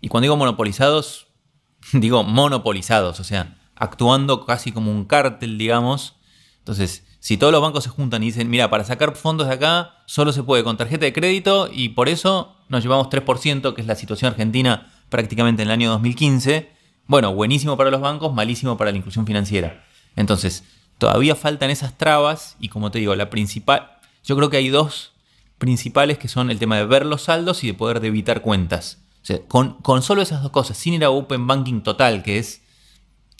Y 0.00 0.08
cuando 0.08 0.24
digo 0.24 0.36
monopolizados, 0.36 1.28
digo 1.92 2.24
monopolizados, 2.24 3.20
o 3.20 3.24
sea, 3.24 3.58
actuando 3.76 4.46
casi 4.46 4.72
como 4.72 4.90
un 4.90 5.04
cártel, 5.04 5.58
digamos. 5.58 6.14
Entonces, 6.60 7.06
si 7.20 7.36
todos 7.36 7.52
los 7.52 7.60
bancos 7.60 7.84
se 7.84 7.90
juntan 7.90 8.22
y 8.22 8.26
dicen, 8.26 8.48
mira, 8.48 8.70
para 8.70 8.84
sacar 8.84 9.14
fondos 9.16 9.48
de 9.48 9.54
acá 9.54 10.02
solo 10.06 10.32
se 10.32 10.42
puede 10.42 10.64
con 10.64 10.78
tarjeta 10.78 11.04
de 11.04 11.12
crédito 11.12 11.68
y 11.70 11.90
por 11.90 12.08
eso 12.08 12.56
nos 12.70 12.82
llevamos 12.82 13.08
3%, 13.08 13.74
que 13.74 13.80
es 13.82 13.86
la 13.86 13.96
situación 13.96 14.30
argentina 14.30 14.90
prácticamente 15.10 15.62
en 15.62 15.68
el 15.68 15.72
año 15.72 15.90
2015, 15.90 16.72
bueno, 17.06 17.34
buenísimo 17.34 17.76
para 17.76 17.90
los 17.90 18.00
bancos, 18.00 18.32
malísimo 18.32 18.78
para 18.78 18.92
la 18.92 18.96
inclusión 18.96 19.26
financiera. 19.26 19.84
Entonces, 20.16 20.64
todavía 20.96 21.36
faltan 21.36 21.68
esas 21.68 21.98
trabas 21.98 22.56
y 22.58 22.70
como 22.70 22.90
te 22.90 22.98
digo, 22.98 23.14
la 23.14 23.28
principal, 23.28 23.98
yo 24.24 24.36
creo 24.36 24.48
que 24.48 24.56
hay 24.56 24.70
dos 24.70 25.12
principales 25.58 26.18
que 26.18 26.28
son 26.28 26.50
el 26.50 26.58
tema 26.58 26.76
de 26.76 26.86
ver 26.86 27.06
los 27.06 27.22
saldos 27.22 27.64
y 27.64 27.68
de 27.68 27.74
poder 27.74 28.00
debitar 28.00 28.42
cuentas. 28.42 29.02
O 29.22 29.26
sea, 29.26 29.40
con, 29.48 30.02
solo 30.02 30.22
esas 30.22 30.42
dos 30.42 30.52
cosas, 30.52 30.76
sin 30.76 30.94
ir 30.94 31.04
a 31.04 31.10
Open 31.10 31.46
Banking 31.46 31.80
total, 31.80 32.22
que 32.22 32.38
es 32.38 32.62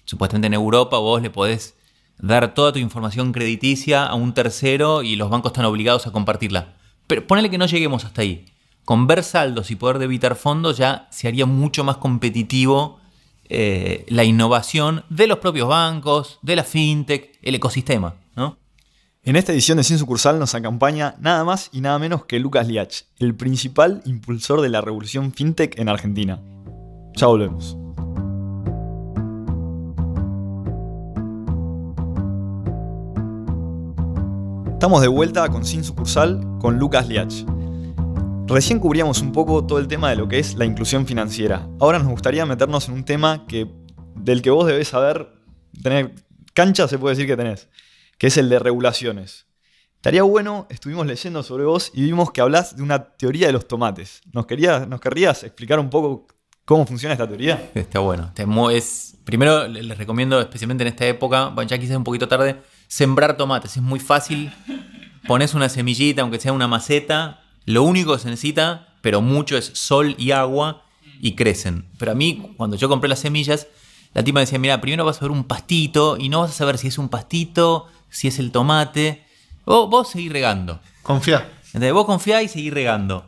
supuestamente 0.04 0.46
en 0.46 0.54
Europa 0.54 0.98
vos 0.98 1.22
le 1.22 1.30
podés 1.30 1.76
dar 2.18 2.54
toda 2.54 2.72
tu 2.72 2.78
información 2.78 3.32
crediticia 3.32 4.04
a 4.04 4.14
un 4.14 4.34
tercero 4.34 5.02
y 5.02 5.16
los 5.16 5.30
bancos 5.30 5.50
están 5.50 5.64
obligados 5.66 6.06
a 6.06 6.12
compartirla. 6.12 6.74
Pero 7.06 7.26
ponele 7.26 7.50
que 7.50 7.58
no 7.58 7.66
lleguemos 7.66 8.04
hasta 8.04 8.22
ahí. 8.22 8.46
Con 8.84 9.06
ver 9.06 9.22
saldos 9.22 9.70
y 9.70 9.76
poder 9.76 9.98
debitar 9.98 10.36
fondos 10.36 10.76
ya 10.76 11.08
se 11.10 11.28
haría 11.28 11.46
mucho 11.46 11.84
más 11.84 11.98
competitivo 11.98 13.00
eh, 13.48 14.06
la 14.08 14.24
innovación 14.24 15.04
de 15.08 15.26
los 15.26 15.38
propios 15.38 15.68
bancos, 15.68 16.38
de 16.42 16.56
la 16.56 16.64
fintech, 16.64 17.38
el 17.42 17.54
ecosistema. 17.54 18.14
En 19.26 19.34
esta 19.34 19.52
edición 19.52 19.76
de 19.76 19.82
Sin 19.82 19.98
Sucursal 19.98 20.38
nos 20.38 20.54
acompaña 20.54 21.16
nada 21.18 21.42
más 21.42 21.68
y 21.72 21.80
nada 21.80 21.98
menos 21.98 22.26
que 22.26 22.38
Lucas 22.38 22.68
Liach, 22.68 23.06
el 23.18 23.34
principal 23.34 24.00
impulsor 24.04 24.60
de 24.60 24.68
la 24.68 24.80
revolución 24.80 25.32
fintech 25.32 25.76
en 25.80 25.88
Argentina. 25.88 26.40
Ya 27.16 27.26
volvemos. 27.26 27.76
Estamos 34.74 35.02
de 35.02 35.08
vuelta 35.08 35.48
con 35.48 35.64
Sin 35.64 35.82
Sucursal 35.82 36.40
con 36.60 36.78
Lucas 36.78 37.08
Liach. 37.08 37.44
Recién 38.46 38.78
cubríamos 38.78 39.22
un 39.22 39.32
poco 39.32 39.66
todo 39.66 39.80
el 39.80 39.88
tema 39.88 40.08
de 40.08 40.14
lo 40.14 40.28
que 40.28 40.38
es 40.38 40.54
la 40.54 40.66
inclusión 40.66 41.04
financiera. 41.04 41.68
Ahora 41.80 41.98
nos 41.98 42.06
gustaría 42.06 42.46
meternos 42.46 42.86
en 42.86 42.94
un 42.94 43.04
tema 43.04 43.44
que, 43.48 43.66
del 44.14 44.40
que 44.40 44.50
vos 44.50 44.68
debés 44.68 44.86
saber, 44.86 45.32
tener 45.82 46.14
cancha 46.54 46.86
se 46.86 46.96
puede 46.96 47.16
decir 47.16 47.26
que 47.26 47.36
tenés, 47.36 47.68
que 48.18 48.28
es 48.28 48.36
el 48.36 48.48
de 48.48 48.58
regulaciones. 48.58 49.46
Estaría 49.96 50.22
bueno, 50.22 50.66
estuvimos 50.70 51.06
leyendo 51.06 51.42
sobre 51.42 51.64
vos 51.64 51.90
y 51.92 52.02
vimos 52.02 52.30
que 52.30 52.40
hablas 52.40 52.76
de 52.76 52.82
una 52.82 53.04
teoría 53.16 53.48
de 53.48 53.52
los 53.52 53.66
tomates. 53.66 54.20
¿Nos, 54.32 54.46
querías, 54.46 54.86
¿Nos 54.86 55.00
querrías 55.00 55.42
explicar 55.42 55.80
un 55.80 55.90
poco 55.90 56.28
cómo 56.64 56.86
funciona 56.86 57.14
esta 57.14 57.26
teoría? 57.26 57.70
Está 57.74 57.98
bueno. 57.98 58.32
Es, 58.70 59.16
primero 59.24 59.66
les 59.66 59.98
recomiendo, 59.98 60.40
especialmente 60.40 60.84
en 60.84 60.88
esta 60.88 61.06
época, 61.06 61.48
bueno, 61.48 61.68
ya 61.68 61.78
quizás 61.78 61.96
un 61.96 62.04
poquito 62.04 62.28
tarde, 62.28 62.56
sembrar 62.86 63.36
tomates. 63.36 63.76
Es 63.76 63.82
muy 63.82 63.98
fácil. 63.98 64.52
Pones 65.26 65.54
una 65.54 65.68
semillita, 65.68 66.22
aunque 66.22 66.38
sea 66.38 66.52
una 66.52 66.68
maceta, 66.68 67.42
lo 67.64 67.82
único 67.82 68.12
que 68.12 68.20
se 68.20 68.28
necesita, 68.28 68.94
pero 69.00 69.20
mucho, 69.20 69.56
es 69.56 69.72
sol 69.74 70.14
y 70.18 70.30
agua 70.30 70.84
y 71.20 71.34
crecen. 71.34 71.88
Pero 71.98 72.12
a 72.12 72.14
mí, 72.14 72.54
cuando 72.56 72.76
yo 72.76 72.88
compré 72.88 73.08
las 73.08 73.18
semillas, 73.18 73.66
la 74.14 74.22
tipa 74.22 74.40
decía, 74.40 74.58
mira, 74.58 74.80
primero 74.80 75.04
vas 75.04 75.18
a 75.18 75.24
ver 75.24 75.32
un 75.32 75.44
pastito 75.44 76.16
y 76.16 76.28
no 76.28 76.40
vas 76.40 76.50
a 76.50 76.54
saber 76.54 76.78
si 76.78 76.86
es 76.88 76.96
un 76.96 77.08
pastito, 77.08 77.88
si 78.08 78.28
es 78.28 78.38
el 78.38 78.52
tomate. 78.52 79.24
Vos, 79.64 79.90
vos 79.90 80.08
seguís 80.08 80.32
regando. 80.32 80.80
Confía. 81.02 81.50
Entonces, 81.66 81.92
vos 81.92 82.06
confiás 82.06 82.42
y 82.42 82.48
seguís 82.48 82.72
regando. 82.72 83.26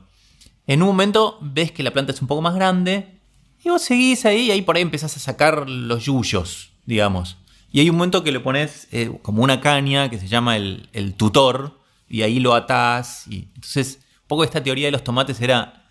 En 0.67 0.83
un 0.83 0.88
momento 0.88 1.38
ves 1.41 1.73
que 1.73 1.83
la 1.83 1.93
planta 1.93 2.12
es 2.12 2.21
un 2.21 2.29
poco 2.29 2.43
más 2.43 2.55
grande 2.55 3.21
y 3.64 3.71
vos 3.71 3.83
seguís 3.83 4.25
ahí 4.25 4.47
y 4.47 4.51
ahí 4.51 4.62
por 4.62 4.77
ahí 4.77 4.83
empezás 4.83 5.17
a 5.17 5.21
sacar 5.21 5.69
los 5.69 6.05
yuyos, 6.05 6.71
digamos. 6.87 7.37
Y 7.71 7.81
hay 7.81 7.91
un 7.91 7.97
momento 7.97 8.25
que 8.25 8.33
le 8.33 8.41
pones 8.41 8.88
eh, 8.93 9.11
como 9.23 9.43
una 9.43 9.61
caña 9.61 10.09
que 10.11 10.19
se 10.19 10.29
llama 10.29 10.57
el, 10.57 10.88
el 10.93 11.14
tutor 11.14 11.79
y 12.09 12.23
ahí 12.23 12.41
lo 12.41 12.55
atás. 12.55 13.27
Y 13.29 13.49
entonces 13.55 14.01
poco 14.27 14.45
esta 14.45 14.62
teoría 14.62 14.87
de 14.87 14.93
los 14.93 15.05
tomates 15.05 15.41
era, 15.41 15.85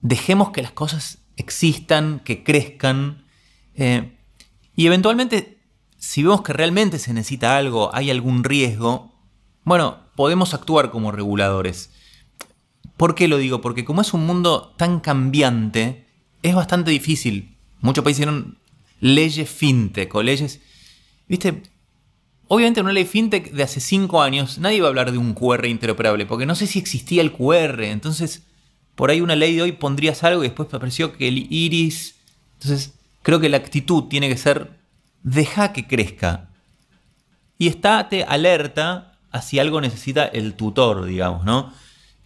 dejemos 0.00 0.50
que 0.50 0.62
las 0.62 0.72
cosas 0.72 1.18
existan, 1.36 2.20
que 2.20 2.44
crezcan, 2.44 3.24
eh, 3.74 4.16
y 4.76 4.86
eventualmente, 4.86 5.53
si 6.04 6.22
vemos 6.22 6.42
que 6.42 6.52
realmente 6.52 6.98
se 6.98 7.14
necesita 7.14 7.56
algo, 7.56 7.92
hay 7.94 8.10
algún 8.10 8.44
riesgo, 8.44 9.10
bueno, 9.64 10.00
podemos 10.16 10.52
actuar 10.52 10.90
como 10.90 11.12
reguladores. 11.12 11.90
¿Por 12.98 13.14
qué 13.14 13.26
lo 13.26 13.38
digo? 13.38 13.62
Porque 13.62 13.86
como 13.86 14.02
es 14.02 14.12
un 14.12 14.26
mundo 14.26 14.74
tan 14.76 15.00
cambiante, 15.00 16.06
es 16.42 16.54
bastante 16.54 16.90
difícil. 16.90 17.56
Muchos 17.80 18.04
países 18.04 18.18
hicieron 18.20 18.58
leyes 19.00 19.48
fintech 19.48 20.14
o 20.14 20.22
leyes... 20.22 20.60
¿Viste? 21.26 21.62
Obviamente 22.48 22.80
en 22.80 22.86
una 22.86 22.92
ley 22.92 23.06
fintech 23.06 23.52
de 23.52 23.62
hace 23.62 23.80
5 23.80 24.20
años 24.20 24.58
nadie 24.58 24.82
va 24.82 24.88
a 24.88 24.90
hablar 24.90 25.10
de 25.10 25.16
un 25.16 25.32
QR 25.32 25.64
interoperable, 25.64 26.26
porque 26.26 26.44
no 26.44 26.54
sé 26.54 26.66
si 26.66 26.78
existía 26.78 27.22
el 27.22 27.32
QR. 27.32 27.82
Entonces, 27.82 28.42
por 28.94 29.10
ahí 29.10 29.22
una 29.22 29.36
ley 29.36 29.56
de 29.56 29.62
hoy 29.62 29.72
pondrías 29.72 30.22
algo 30.22 30.44
y 30.44 30.48
después 30.48 30.68
apareció 30.70 31.16
que 31.16 31.28
el 31.28 31.50
iris. 31.50 32.16
Entonces, 32.60 32.92
creo 33.22 33.40
que 33.40 33.48
la 33.48 33.56
actitud 33.56 34.04
tiene 34.04 34.28
que 34.28 34.36
ser 34.36 34.83
deja 35.24 35.72
que 35.72 35.88
crezca. 35.88 36.50
Y 37.58 37.66
estate 37.66 38.22
alerta 38.22 39.18
a 39.32 39.42
si 39.42 39.58
algo 39.58 39.80
necesita 39.80 40.26
el 40.26 40.54
tutor, 40.54 41.04
digamos, 41.06 41.44
¿no? 41.44 41.72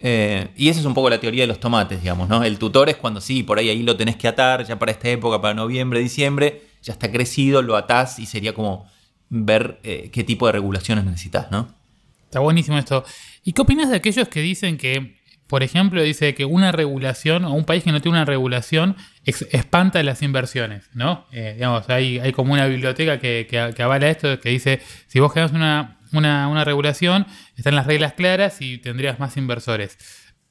Eh, 0.01 0.51
y 0.57 0.69
esa 0.69 0.81
es 0.81 0.87
un 0.87 0.95
poco 0.95 1.09
la 1.11 1.19
teoría 1.19 1.43
de 1.43 1.47
los 1.47 1.59
tomates, 1.59 2.01
digamos, 2.01 2.29
¿no? 2.29 2.45
El 2.45 2.59
tutor 2.59 2.89
es 2.89 2.97
cuando 2.97 3.21
sí, 3.21 3.43
por 3.43 3.59
ahí 3.59 3.71
ahí 3.71 3.83
lo 3.83 3.97
tenés 3.97 4.17
que 4.17 4.29
atar, 4.29 4.65
ya 4.65 4.79
para 4.79 4.93
esta 4.93 5.09
época, 5.09 5.41
para 5.41 5.55
noviembre, 5.55 6.01
diciembre, 6.01 6.63
ya 6.83 6.93
está 6.93 7.11
crecido, 7.11 7.63
lo 7.63 7.77
atás 7.77 8.19
y 8.19 8.27
sería 8.27 8.53
como 8.53 8.87
ver 9.31 9.81
eh, 9.83 10.11
qué 10.13 10.25
tipo 10.25 10.47
de 10.47 10.53
regulaciones 10.53 11.05
necesitas, 11.05 11.51
¿no? 11.51 11.69
Está 12.25 12.41
buenísimo 12.41 12.79
esto. 12.79 13.05
¿Y 13.43 13.53
qué 13.53 13.63
opinas 13.63 13.89
de 13.89 13.97
aquellos 13.97 14.29
que 14.29 14.41
dicen 14.41 14.77
que, 14.77 15.18
por 15.49 15.63
ejemplo, 15.63 16.03
dice 16.03 16.35
que 16.35 16.45
una 16.45 16.73
regulación 16.73 17.45
o 17.45 17.53
un 17.53 17.65
país 17.65 17.83
que 17.83 17.91
no 17.91 18.01
tiene 18.03 18.19
una 18.19 18.25
regulación 18.27 18.97
espanta 19.25 20.03
las 20.03 20.23
inversiones, 20.23 20.89
¿no? 20.93 21.27
Eh, 21.33 21.53
digamos, 21.55 21.89
hay, 21.89 22.33
como 22.33 22.53
una 22.53 22.67
biblioteca 22.67 23.19
que, 23.19 23.75
avala 23.83 24.09
esto, 24.09 24.39
que 24.41 24.51
dice, 24.51 24.81
si 25.07 25.21
vos 25.21 25.33
generas 25.33 25.53
una, 25.53 25.99
una, 26.49 26.65
regulación, 26.65 27.27
están 27.57 27.75
las 27.75 27.87
reglas 27.87 28.13
claras 28.13 28.61
y 28.61 28.79
tendrías 28.79 29.19
más 29.19 29.37
inversores. 29.39 29.99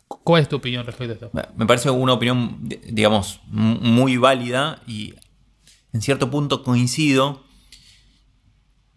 ¿Cuál 0.08 0.42
es 0.42 0.50
tu 0.50 0.56
opinión 0.56 0.86
respecto 0.86 1.12
a 1.14 1.28
esto? 1.28 1.54
Me 1.56 1.66
parece 1.66 1.92
una 1.92 2.14
opinión, 2.14 2.58
digamos, 2.68 3.42
muy 3.46 4.18
válida 4.18 4.82
y 4.88 5.14
en 5.94 6.02
cierto 6.02 6.32
punto 6.32 6.64
coincido 6.64 7.46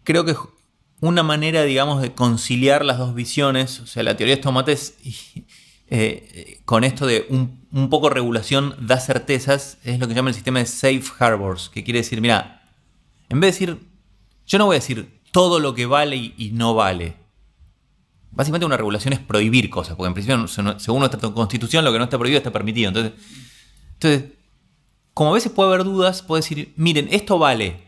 creo 0.03 0.25
que 0.25 0.35
una 0.99 1.21
manera, 1.23 1.63
digamos, 1.63 2.01
de 2.01 2.13
conciliar 2.13 2.85
las 2.85 2.97
dos 2.97 3.13
visiones, 3.13 3.79
o 3.81 3.87
sea, 3.87 4.03
la 4.03 4.15
teoría 4.17 4.35
de 4.35 4.41
tomates 4.41 4.97
eh, 5.91 6.61
con 6.65 6.83
esto 6.83 7.05
de 7.05 7.27
un, 7.29 7.89
poco 7.89 8.09
regulación 8.09 8.75
da 8.79 8.99
certezas, 8.99 9.77
es 9.83 9.99
lo 9.99 10.07
que 10.07 10.15
llama 10.15 10.29
el 10.29 10.33
sistema 10.33 10.57
de 10.57 10.65
safe 10.65 11.03
harbors, 11.19 11.69
que 11.69 11.83
quiere 11.83 11.99
decir, 11.99 12.19
mira, 12.19 12.63
en 13.29 13.39
vez 13.39 13.59
de 13.59 13.65
decir, 13.65 13.87
yo 14.47 14.57
no 14.57 14.65
voy 14.65 14.77
a 14.77 14.79
decir 14.79 15.21
todo 15.31 15.59
lo 15.59 15.75
que 15.75 15.85
vale 15.85 16.15
y, 16.15 16.51
no 16.53 16.73
vale. 16.73 17.15
Básicamente 18.31 18.65
una 18.65 18.77
regulación 18.77 19.13
es 19.13 19.19
prohibir 19.19 19.69
cosas, 19.69 19.95
porque 19.95 20.07
en 20.07 20.13
principio, 20.15 20.47
según 20.79 20.99
nuestra 20.99 21.19
constitución, 21.31 21.85
lo 21.85 21.91
que 21.91 21.99
no 21.99 22.05
está 22.05 22.17
prohibido 22.17 22.39
está 22.39 22.51
permitido. 22.51 22.87
Entonces, 22.87 23.13
entonces 23.93 24.23
como 25.13 25.31
a 25.31 25.33
veces 25.33 25.51
puede 25.51 25.69
haber 25.69 25.83
dudas, 25.83 26.23
puedo 26.23 26.41
decir, 26.41 26.73
miren, 26.77 27.07
esto 27.11 27.37
vale, 27.37 27.83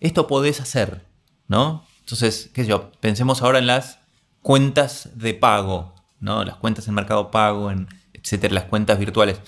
esto 0.00 0.26
podés 0.26 0.60
hacer. 0.60 1.06
¿no? 1.52 1.84
Entonces, 2.00 2.50
qué 2.54 2.62
sé 2.62 2.70
yo, 2.70 2.90
pensemos 3.00 3.42
ahora 3.42 3.58
en 3.58 3.66
las 3.66 3.98
cuentas 4.40 5.10
de 5.14 5.34
pago, 5.34 5.94
¿no? 6.22 6.44
Las 6.44 6.56
cuentas 6.56 6.88
en 6.88 6.94
mercado 6.94 7.30
pago, 7.30 7.70
etcétera, 8.14 8.54
las 8.54 8.64
cuentas 8.64 8.98
virtuales. 8.98 9.40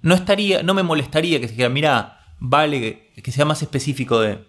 No 0.00 0.14
estaría, 0.14 0.64
no 0.64 0.74
me 0.74 0.82
molestaría 0.82 1.38
que 1.38 1.46
se 1.46 1.52
dijera, 1.52 1.68
mira, 1.68 2.34
vale 2.40 3.12
que 3.22 3.30
sea 3.30 3.44
más 3.44 3.62
específico 3.62 4.18
de 4.18 4.44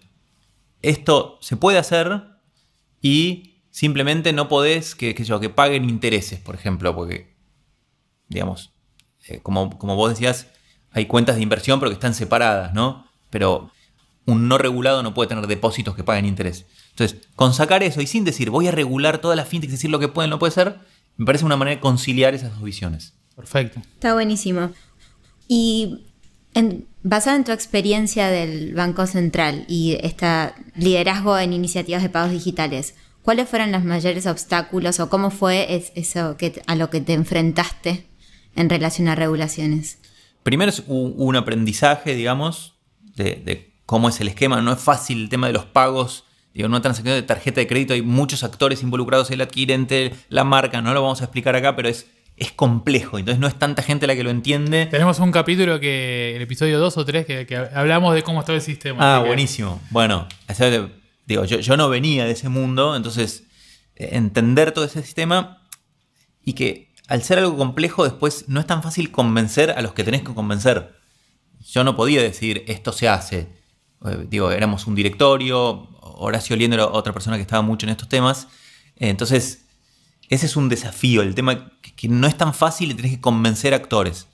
esto 0.82 1.38
se 1.42 1.58
puede 1.58 1.78
hacer 1.78 2.24
y 3.02 3.62
simplemente 3.70 4.34
no 4.34 4.48
podés 4.50 4.96
que, 4.96 5.14
que, 5.14 5.24
yo, 5.24 5.40
que 5.40 5.50
paguen 5.50 5.90
intereses, 5.90 6.40
por 6.40 6.56
ejemplo, 6.56 6.96
porque, 6.96 7.36
digamos, 8.28 8.74
eh, 9.28 9.40
como, 9.42 9.78
como 9.78 9.96
vos 9.96 10.10
decías, 10.10 10.48
hay 10.92 11.06
cuentas 11.06 11.36
de 11.36 11.42
inversión 11.42 11.80
pero 11.80 11.90
que 11.90 11.96
están 11.96 12.14
separadas, 12.14 12.74
¿no? 12.74 13.08
Pero 13.30 13.72
un 14.26 14.48
no 14.48 14.58
regulado 14.58 15.04
no 15.04 15.14
puede 15.14 15.30
tener 15.30 15.48
depósitos 15.48 15.96
que 15.96 16.04
paguen 16.04 16.26
interés. 16.26 16.66
Entonces, 16.92 17.28
con 17.36 17.54
sacar 17.54 17.84
eso 17.84 18.02
y 18.02 18.08
sin 18.08 18.24
decir 18.24 18.50
voy 18.50 18.68
a 18.68 18.72
regular 18.72 19.18
todas 19.18 19.36
las 19.38 19.48
fintechs, 19.48 19.72
decir 19.72 19.90
lo 19.90 20.00
que 20.00 20.08
pueden, 20.08 20.30
no 20.30 20.40
puede 20.40 20.52
ser, 20.52 20.80
me 21.18 21.26
parece 21.26 21.46
una 21.46 21.58
manera 21.58 21.76
de 21.76 21.82
conciliar 21.82 22.34
esas 22.34 22.52
dos 22.52 22.64
visiones. 22.64 23.14
Perfecto. 23.36 23.80
Está 23.96 24.14
buenísimo. 24.14 24.72
Y 25.48 26.06
en, 26.54 26.88
basado 27.02 27.38
en 27.38 27.44
tu 27.44 27.52
experiencia 27.52 28.28
del 28.28 28.74
Banco 28.74 29.08
Central 29.08 29.66
y 29.68 29.98
este 30.02 30.28
liderazgo 30.76 31.38
en 31.38 31.54
iniciativas 31.54 32.04
de 32.04 32.10
pagos 32.10 32.32
digitales, 32.32 32.96
¿cuáles 33.22 33.50
fueron 33.50 33.72
los 33.72 33.84
mayores 33.84 34.28
obstáculos 34.28 35.00
o 35.00 35.10
cómo 35.10 35.32
fue 35.32 35.90
eso 35.96 36.38
que, 36.38 36.62
a 36.68 36.76
lo 36.76 36.90
que 36.90 37.02
te 37.02 37.14
enfrentaste 37.14 38.06
en 38.56 38.70
relación 38.70 39.08
a 39.08 39.16
regulaciones? 39.16 40.00
Primero 40.44 40.70
es 40.70 40.84
un 40.88 41.36
aprendizaje, 41.36 42.16
digamos, 42.16 42.74
de, 43.16 43.74
cómo 43.86 44.10
es 44.10 44.20
el 44.20 44.28
esquema. 44.28 44.62
No 44.62 44.74
es 44.74 44.80
fácil 44.80 45.24
el 45.24 45.30
tema 45.30 45.48
de 45.48 45.54
los 45.54 45.66
pagos. 45.66 46.26
Digo, 46.54 46.68
en 46.68 46.72
una 46.72 46.82
transacción 46.82 47.16
de 47.16 47.24
tarjeta 47.24 47.62
de 47.62 47.68
crédito 47.68 47.94
hay 47.94 48.04
muchos 48.04 48.44
actores 48.44 48.84
involucrados, 48.84 49.32
el 49.32 49.42
adquirente, 49.42 50.14
la 50.30 50.44
marca, 50.44 50.82
no 50.82 50.94
lo 50.94 51.02
vamos 51.02 51.22
a 51.22 51.26
explicar 51.26 51.56
acá, 51.56 51.76
pero 51.76 51.90
es, 51.90 52.08
es 52.38 52.52
complejo. 52.52 53.18
Entonces 53.18 53.40
no 53.40 53.48
es 53.48 53.58
tanta 53.58 53.82
gente 53.82 54.06
la 54.06 54.16
que 54.16 54.24
lo 54.24 54.30
entiende. 54.30 54.86
Tenemos 54.86 55.18
un 55.20 55.32
capítulo 55.32 55.80
que, 55.80 56.36
el 56.36 56.42
episodio 56.44 56.80
2 56.80 56.98
o 56.98 57.06
3, 57.06 57.26
que, 57.26 57.70
hablamos 57.74 58.14
de 58.14 58.22
cómo 58.22 58.42
está 58.42 58.54
el 58.54 58.62
sistema. 58.62 59.16
Ah, 59.16 59.20
buenísimo. 59.20 59.82
Bueno, 59.90 60.28
digo, 61.26 61.46
yo, 61.46 61.60
yo 61.60 61.76
no 61.76 61.90
venía 61.90 62.26
de 62.26 62.32
ese 62.32 62.50
mundo, 62.50 62.96
entonces 62.96 63.46
eh, 63.96 64.10
entender 64.14 64.72
todo 64.74 64.86
ese 64.86 65.02
sistema 65.02 65.68
y 66.44 66.54
que 66.54 66.94
al 67.08 67.24
ser 67.24 67.40
algo 67.40 67.58
complejo, 67.58 68.04
después 68.04 68.46
no 68.48 68.60
es 68.60 68.68
tan 68.68 68.82
fácil 68.82 69.12
convencer 69.12 69.72
a 69.72 69.82
los 69.82 69.94
que 69.94 70.04
tenés 70.04 70.22
que 70.22 70.34
convencer. 70.34 70.96
Yo 71.60 71.84
no 71.84 71.96
podía 71.96 72.22
decir 72.22 72.64
esto 72.68 72.92
se 72.92 73.08
hace. 73.10 73.63
Eh, 74.06 74.26
digo, 74.30 74.52
éramos 74.52 74.88
un 74.88 74.96
directorio, 74.96 75.90
Horacio 76.02 76.56
Liendo 76.56 76.76
era 76.76 76.88
otra 76.88 77.14
persona 77.14 77.38
que 77.38 77.42
estaba 77.42 77.62
mucho 77.62 77.86
en 77.86 77.92
estos 77.92 78.10
temas. 78.10 78.48
Entonces, 78.96 79.66
ese 80.30 80.46
es 80.46 80.56
un 80.56 80.70
desafío, 80.70 81.22
el 81.22 81.36
tema 81.36 81.72
que 81.96 82.08
no 82.08 82.28
es 82.28 82.38
tan 82.38 82.54
fácil 82.54 82.92
y 82.92 82.94
tenés 82.94 83.12
que 83.12 83.22
convencer 83.22 83.74
a 83.74 83.78
actores. 83.78 84.28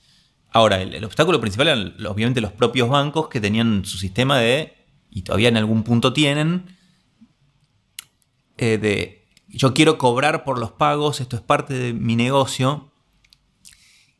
Ahora, 0.52 0.82
el, 0.82 1.04
obstáculo 1.04 1.40
principal 1.40 1.68
eran 1.68 2.08
obviamente 2.08 2.42
los 2.42 2.52
propios 2.52 2.90
bancos 2.90 3.30
que 3.30 3.40
tenían 3.40 3.86
su 3.86 3.98
sistema 3.98 4.40
de, 4.40 4.74
y 5.10 5.22
todavía 5.22 5.50
en 5.50 5.58
algún 5.58 5.84
punto 5.84 6.14
tienen, 6.14 6.76
eh, 8.58 8.78
de 8.78 9.28
yo 9.48 9.74
quiero 9.74 9.98
cobrar 9.98 10.44
por 10.44 10.60
los 10.60 10.72
pagos, 10.72 11.22
esto 11.22 11.36
es 11.36 11.42
parte 11.42 11.74
de 11.74 11.94
mi 11.94 12.16
negocio, 12.16 12.92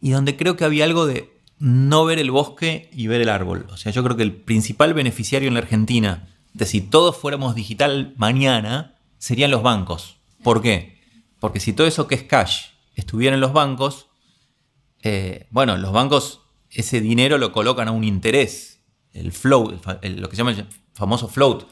y 0.02 0.12
donde 0.12 0.38
creo 0.38 0.56
que 0.56 0.66
había 0.66 0.86
algo 0.86 1.06
de 1.06 1.39
no 1.60 2.06
ver 2.06 2.20
el 2.20 2.32
bosque 2.32 2.90
y 2.94 3.08
ver 3.08 3.22
el 3.22 3.30
árbol. 3.30 3.68
O 3.70 3.78
sea, 3.78 3.92
yo 3.92 4.04
creo 4.04 4.16
que 4.16 4.24
el 4.24 4.34
principal 4.34 4.94
beneficiario 4.94 5.48
en 5.48 5.54
la 5.54 5.60
Argentina 5.60 6.28
de 6.54 6.66
si 6.66 6.82
todos 6.82 7.16
fuéramos 7.18 7.54
digital 7.54 8.14
mañana 8.18 8.96
serían 9.18 9.52
los 9.52 9.62
bancos. 9.62 10.18
¿Por 10.42 10.62
qué? 10.62 11.00
Porque 11.40 11.60
si 11.60 11.74
todo 11.74 11.86
eso 11.86 12.08
que 12.08 12.16
es 12.16 12.24
cash 12.24 12.68
estuviera 12.96 13.36
en 13.36 13.42
los 13.42 13.54
bancos, 13.54 14.08
eh, 15.04 15.48
bueno, 15.52 15.78
los 15.78 15.92
bancos 15.92 16.42
ese 16.72 17.02
dinero 17.02 17.38
lo 17.38 17.52
colocan 17.52 17.88
a 17.88 17.92
un 17.92 18.04
interés, 18.04 18.80
el 19.14 19.32
float, 19.32 19.86
lo 20.04 20.30
que 20.30 20.36
se 20.36 20.40
llama 20.42 20.52
el 20.52 20.66
famoso 20.94 21.28
float. 21.28 21.66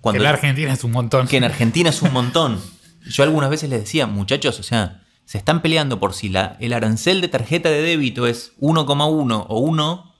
Cuando 0.00 0.20
que 0.20 0.28
en 0.28 0.34
Argentina 0.34 0.72
es 0.72 0.84
un 0.84 0.92
montón. 0.92 1.26
Que 1.26 1.36
en 1.38 1.44
Argentina 1.44 1.90
es 1.90 2.02
un 2.02 2.12
montón. 2.12 2.60
Yo 3.06 3.22
algunas 3.22 3.50
veces 3.50 3.68
les 3.68 3.80
decía, 3.80 4.06
muchachos, 4.06 4.60
o 4.60 4.62
sea, 4.62 5.03
se 5.24 5.38
están 5.38 5.62
peleando 5.62 6.00
por 6.00 6.12
si 6.12 6.28
la, 6.28 6.56
el 6.60 6.72
arancel 6.72 7.20
de 7.20 7.28
tarjeta 7.28 7.70
de 7.70 7.82
débito 7.82 8.26
es 8.26 8.52
1,1 8.60 9.46
o 9.48 9.58
1, 9.58 10.14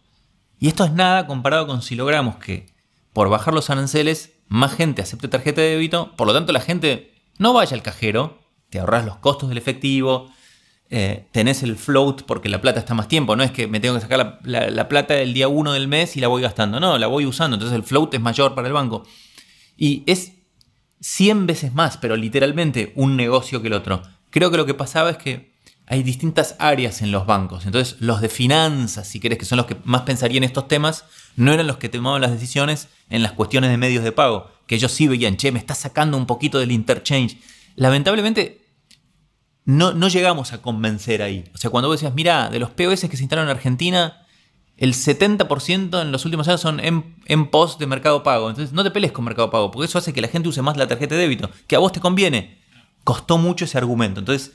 y 0.58 0.68
esto 0.68 0.84
es 0.84 0.92
nada 0.92 1.26
comparado 1.26 1.66
con 1.66 1.82
si 1.82 1.94
logramos 1.94 2.36
que 2.36 2.66
por 3.12 3.28
bajar 3.28 3.54
los 3.54 3.70
aranceles 3.70 4.32
más 4.48 4.74
gente 4.74 5.02
acepte 5.02 5.28
tarjeta 5.28 5.60
de 5.60 5.70
débito, 5.70 6.14
por 6.16 6.26
lo 6.26 6.32
tanto 6.32 6.52
la 6.52 6.60
gente 6.60 7.14
no 7.38 7.52
vaya 7.52 7.76
al 7.76 7.82
cajero, 7.82 8.38
te 8.70 8.78
ahorras 8.78 9.04
los 9.04 9.16
costos 9.16 9.48
del 9.48 9.58
efectivo, 9.58 10.30
eh, 10.90 11.26
tenés 11.32 11.62
el 11.62 11.76
float 11.76 12.22
porque 12.22 12.48
la 12.48 12.60
plata 12.60 12.80
está 12.80 12.94
más 12.94 13.08
tiempo, 13.08 13.36
no 13.36 13.42
es 13.42 13.50
que 13.50 13.66
me 13.66 13.80
tengo 13.80 13.94
que 13.94 14.00
sacar 14.02 14.38
la, 14.44 14.70
la 14.70 14.88
plata 14.88 15.14
del 15.14 15.34
día 15.34 15.48
1 15.48 15.72
del 15.72 15.88
mes 15.88 16.16
y 16.16 16.20
la 16.20 16.28
voy 16.28 16.42
gastando, 16.42 16.80
no, 16.80 16.98
la 16.98 17.06
voy 17.06 17.26
usando, 17.26 17.56
entonces 17.56 17.76
el 17.76 17.84
float 17.84 18.14
es 18.14 18.20
mayor 18.20 18.54
para 18.54 18.68
el 18.68 18.74
banco. 18.74 19.04
Y 19.76 20.04
es 20.06 20.32
100 21.00 21.46
veces 21.46 21.74
más, 21.74 21.96
pero 21.98 22.16
literalmente 22.16 22.92
un 22.96 23.16
negocio 23.16 23.60
que 23.60 23.68
el 23.68 23.74
otro. 23.74 24.02
Creo 24.34 24.50
que 24.50 24.56
lo 24.56 24.66
que 24.66 24.74
pasaba 24.74 25.10
es 25.10 25.16
que 25.16 25.54
hay 25.86 26.02
distintas 26.02 26.56
áreas 26.58 27.02
en 27.02 27.12
los 27.12 27.24
bancos. 27.24 27.66
Entonces, 27.66 28.00
los 28.00 28.20
de 28.20 28.28
finanzas, 28.28 29.06
si 29.06 29.20
querés, 29.20 29.38
que 29.38 29.44
son 29.44 29.58
los 29.58 29.66
que 29.66 29.76
más 29.84 30.02
pensarían 30.02 30.42
en 30.42 30.48
estos 30.48 30.66
temas, 30.66 31.04
no 31.36 31.52
eran 31.52 31.68
los 31.68 31.76
que 31.76 31.88
tomaban 31.88 32.20
las 32.20 32.32
decisiones 32.32 32.88
en 33.10 33.22
las 33.22 33.30
cuestiones 33.30 33.70
de 33.70 33.76
medios 33.76 34.02
de 34.02 34.10
pago. 34.10 34.50
Que 34.66 34.74
ellos 34.74 34.90
sí 34.90 35.06
veían, 35.06 35.36
che, 35.36 35.52
me 35.52 35.60
está 35.60 35.76
sacando 35.76 36.16
un 36.16 36.26
poquito 36.26 36.58
del 36.58 36.72
interchange. 36.72 37.38
Lamentablemente, 37.76 38.66
no, 39.66 39.94
no 39.94 40.08
llegamos 40.08 40.52
a 40.52 40.60
convencer 40.60 41.22
ahí. 41.22 41.44
O 41.54 41.58
sea, 41.58 41.70
cuando 41.70 41.86
vos 41.86 42.00
decías, 42.00 42.16
mira, 42.16 42.50
de 42.50 42.58
los 42.58 42.70
POS 42.70 43.02
que 43.02 43.16
se 43.16 43.22
instalaron 43.22 43.48
en 43.48 43.56
Argentina, 43.56 44.26
el 44.78 44.94
70% 44.94 46.02
en 46.02 46.10
los 46.10 46.24
últimos 46.24 46.48
años 46.48 46.60
son 46.60 46.80
en, 46.80 47.14
en 47.26 47.52
post 47.52 47.78
de 47.78 47.86
Mercado 47.86 48.24
Pago. 48.24 48.50
Entonces 48.50 48.74
no 48.74 48.82
te 48.82 48.90
pelees 48.90 49.12
con 49.12 49.24
Mercado 49.24 49.52
Pago, 49.52 49.70
porque 49.70 49.86
eso 49.86 49.98
hace 49.98 50.12
que 50.12 50.20
la 50.20 50.26
gente 50.26 50.48
use 50.48 50.60
más 50.60 50.76
la 50.76 50.88
tarjeta 50.88 51.14
de 51.14 51.20
débito, 51.20 51.52
que 51.68 51.76
a 51.76 51.78
vos 51.78 51.92
te 51.92 52.00
conviene. 52.00 52.63
Costó 53.04 53.38
mucho 53.38 53.64
ese 53.64 53.78
argumento. 53.78 54.20
Entonces, 54.20 54.52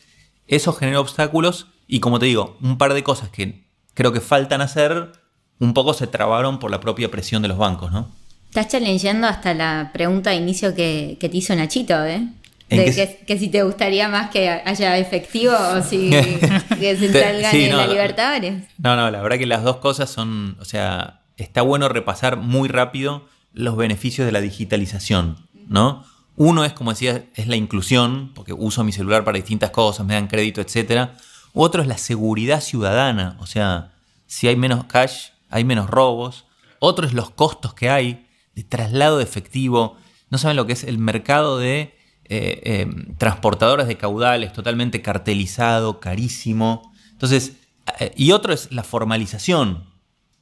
eso 0.47 0.73
genera 0.73 0.99
obstáculos 0.99 1.67
y 1.87 1.99
como 2.01 2.19
te 2.19 2.27
digo, 2.27 2.57
un 2.61 2.77
par 2.77 2.93
de 2.93 3.03
cosas 3.03 3.29
que 3.29 3.65
creo 3.93 4.13
que 4.13 4.21
faltan 4.21 4.61
hacer, 4.61 5.11
un 5.59 5.73
poco 5.73 5.93
se 5.93 6.07
trabaron 6.07 6.59
por 6.59 6.71
la 6.71 6.79
propia 6.79 7.09
presión 7.09 7.41
de 7.41 7.47
los 7.47 7.57
bancos, 7.57 7.91
¿no? 7.91 8.11
Estás 8.47 8.67
challengeando 8.67 9.27
hasta 9.27 9.53
la 9.53 9.91
pregunta 9.93 10.31
de 10.31 10.37
inicio 10.37 10.73
que, 10.73 11.17
que 11.19 11.29
te 11.29 11.37
hizo 11.37 11.55
Nachito, 11.55 12.03
¿eh? 12.05 12.27
De 12.69 13.17
que, 13.25 13.39
si 13.39 13.49
te 13.49 13.63
gustaría 13.63 14.07
más 14.09 14.29
que 14.29 14.47
haya 14.47 14.97
efectivo 14.97 15.53
o 15.53 15.81
si 15.81 16.09
que 16.79 16.95
Central 16.97 17.41
gane 17.41 17.73
la 17.73 17.87
Libertadores. 17.87 18.63
No, 18.77 18.95
no, 18.95 19.09
la 19.09 19.21
verdad 19.21 19.39
que 19.39 19.47
las 19.47 19.63
dos 19.63 19.77
cosas 19.77 20.09
son, 20.09 20.55
o 20.59 20.65
sea, 20.65 21.21
está 21.37 21.63
bueno 21.63 21.89
repasar 21.89 22.37
muy 22.37 22.69
rápido 22.69 23.27
los 23.53 23.75
beneficios 23.75 24.25
de 24.27 24.31
la 24.31 24.41
digitalización, 24.41 25.37
¿no? 25.67 26.05
Uno 26.41 26.63
es, 26.63 26.71
como 26.71 26.91
decía, 26.91 27.25
es 27.35 27.47
la 27.47 27.57
inclusión, 27.57 28.31
porque 28.33 28.53
uso 28.53 28.85
mi 28.85 28.93
celular 28.93 29.25
para 29.25 29.35
distintas 29.35 29.71
cosas, 29.71 30.05
me 30.05 30.13
dan 30.13 30.29
crédito, 30.29 30.61
etc. 30.61 31.09
Otro 31.51 31.81
es 31.81 31.87
la 31.89 31.97
seguridad 31.97 32.61
ciudadana, 32.61 33.35
o 33.41 33.45
sea, 33.45 33.91
si 34.25 34.47
hay 34.47 34.55
menos 34.55 34.85
cash, 34.85 35.31
hay 35.49 35.65
menos 35.65 35.89
robos. 35.89 36.45
Otro 36.79 37.05
es 37.05 37.11
los 37.11 37.29
costos 37.31 37.73
que 37.73 37.89
hay 37.89 38.25
de 38.55 38.63
traslado 38.63 39.17
de 39.17 39.25
efectivo. 39.25 39.97
No 40.29 40.37
saben 40.37 40.55
lo 40.55 40.65
que 40.65 40.71
es 40.71 40.85
el 40.85 40.97
mercado 40.97 41.57
de 41.57 41.97
eh, 42.23 42.61
eh, 42.63 42.87
transportadoras 43.17 43.89
de 43.89 43.97
caudales, 43.97 44.53
totalmente 44.53 45.01
cartelizado, 45.01 45.99
carísimo. 45.99 46.93
Entonces, 47.11 47.57
eh, 47.99 48.13
y 48.15 48.31
otro 48.31 48.53
es 48.53 48.71
la 48.71 48.83
formalización. 48.83 49.89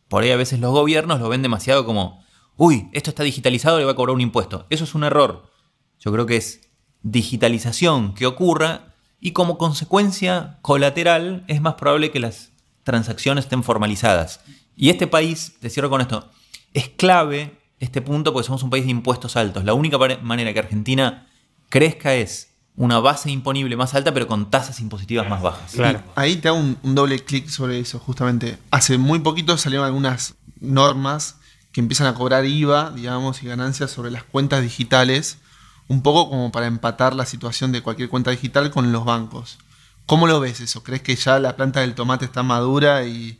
Por 0.09 0.21
ahí 0.21 0.29
a 0.29 0.37
veces 0.37 0.59
los 0.59 0.73
gobiernos 0.73 1.19
lo 1.19 1.27
ven 1.27 1.41
demasiado 1.41 1.87
como, 1.87 2.23
uy, 2.55 2.87
esto 2.93 3.09
está 3.09 3.23
digitalizado, 3.23 3.79
le 3.79 3.85
va 3.85 3.93
a 3.93 3.95
cobrar 3.95 4.13
un 4.13 4.21
impuesto. 4.21 4.67
Eso 4.69 4.83
es 4.83 4.93
un 4.93 5.03
error. 5.03 5.56
Yo 5.99 6.11
creo 6.11 6.25
que 6.25 6.37
es 6.37 6.61
digitalización 7.03 8.13
que 8.13 8.25
ocurra 8.25 8.93
y 9.19 9.31
como 9.31 9.57
consecuencia 9.57 10.57
colateral 10.61 11.43
es 11.47 11.61
más 11.61 11.75
probable 11.75 12.11
que 12.11 12.19
las 12.19 12.51
transacciones 12.83 13.45
estén 13.45 13.63
formalizadas. 13.63 14.41
Y 14.75 14.89
este 14.89 15.07
país, 15.07 15.53
te 15.59 15.69
cierro 15.69 15.89
con 15.89 16.01
esto, 16.01 16.29
es 16.73 16.89
clave 16.89 17.57
este 17.79 18.01
punto 18.01 18.33
porque 18.33 18.45
somos 18.45 18.63
un 18.63 18.69
país 18.69 18.85
de 18.85 18.91
impuestos 18.91 19.35
altos. 19.35 19.63
La 19.63 19.73
única 19.73 19.97
manera 20.21 20.53
que 20.53 20.59
Argentina 20.59 21.27
crezca 21.69 22.13
es 22.15 22.53
una 22.75 22.99
base 22.99 23.31
imponible 23.31 23.75
más 23.75 23.95
alta, 23.95 24.13
pero 24.13 24.27
con 24.27 24.51
tasas 24.51 24.79
impositivas 24.79 25.27
más 25.27 25.41
bajas. 25.41 25.75
Ahí 26.15 26.37
te 26.37 26.47
hago 26.47 26.59
un, 26.59 26.77
doble 26.95 27.19
clic 27.23 27.49
sobre 27.49 27.79
eso, 27.79 27.99
justamente. 27.99 28.57
Hace 28.69 28.99
muy 28.99 29.19
poquito 29.19 29.57
salieron 29.57 29.85
algunas 29.85 30.35
normas 30.59 31.37
que 31.71 31.81
empiezan 31.81 32.07
a 32.07 32.13
cobrar 32.13 32.45
IVA, 32.45 32.91
digamos, 32.91 33.41
y 33.41 33.47
ganancias 33.47 33.89
sobre 33.91 34.11
las 34.11 34.23
cuentas 34.23 34.61
digitales, 34.61 35.39
un 35.87 36.01
poco 36.01 36.29
como 36.29 36.51
para 36.51 36.67
empatar 36.67 37.15
la 37.15 37.25
situación 37.25 37.71
de 37.71 37.81
cualquier 37.81 38.09
cuenta 38.09 38.31
digital 38.31 38.71
con 38.71 38.91
los 38.91 39.05
bancos. 39.05 39.57
¿Cómo 40.05 40.27
lo 40.27 40.39
ves 40.39 40.61
eso? 40.61 40.83
¿Crees 40.83 41.01
que 41.01 41.15
ya 41.15 41.39
la 41.39 41.55
planta 41.55 41.81
del 41.81 41.95
tomate 41.95 42.25
está 42.25 42.43
madura 42.43 43.05
y, 43.05 43.39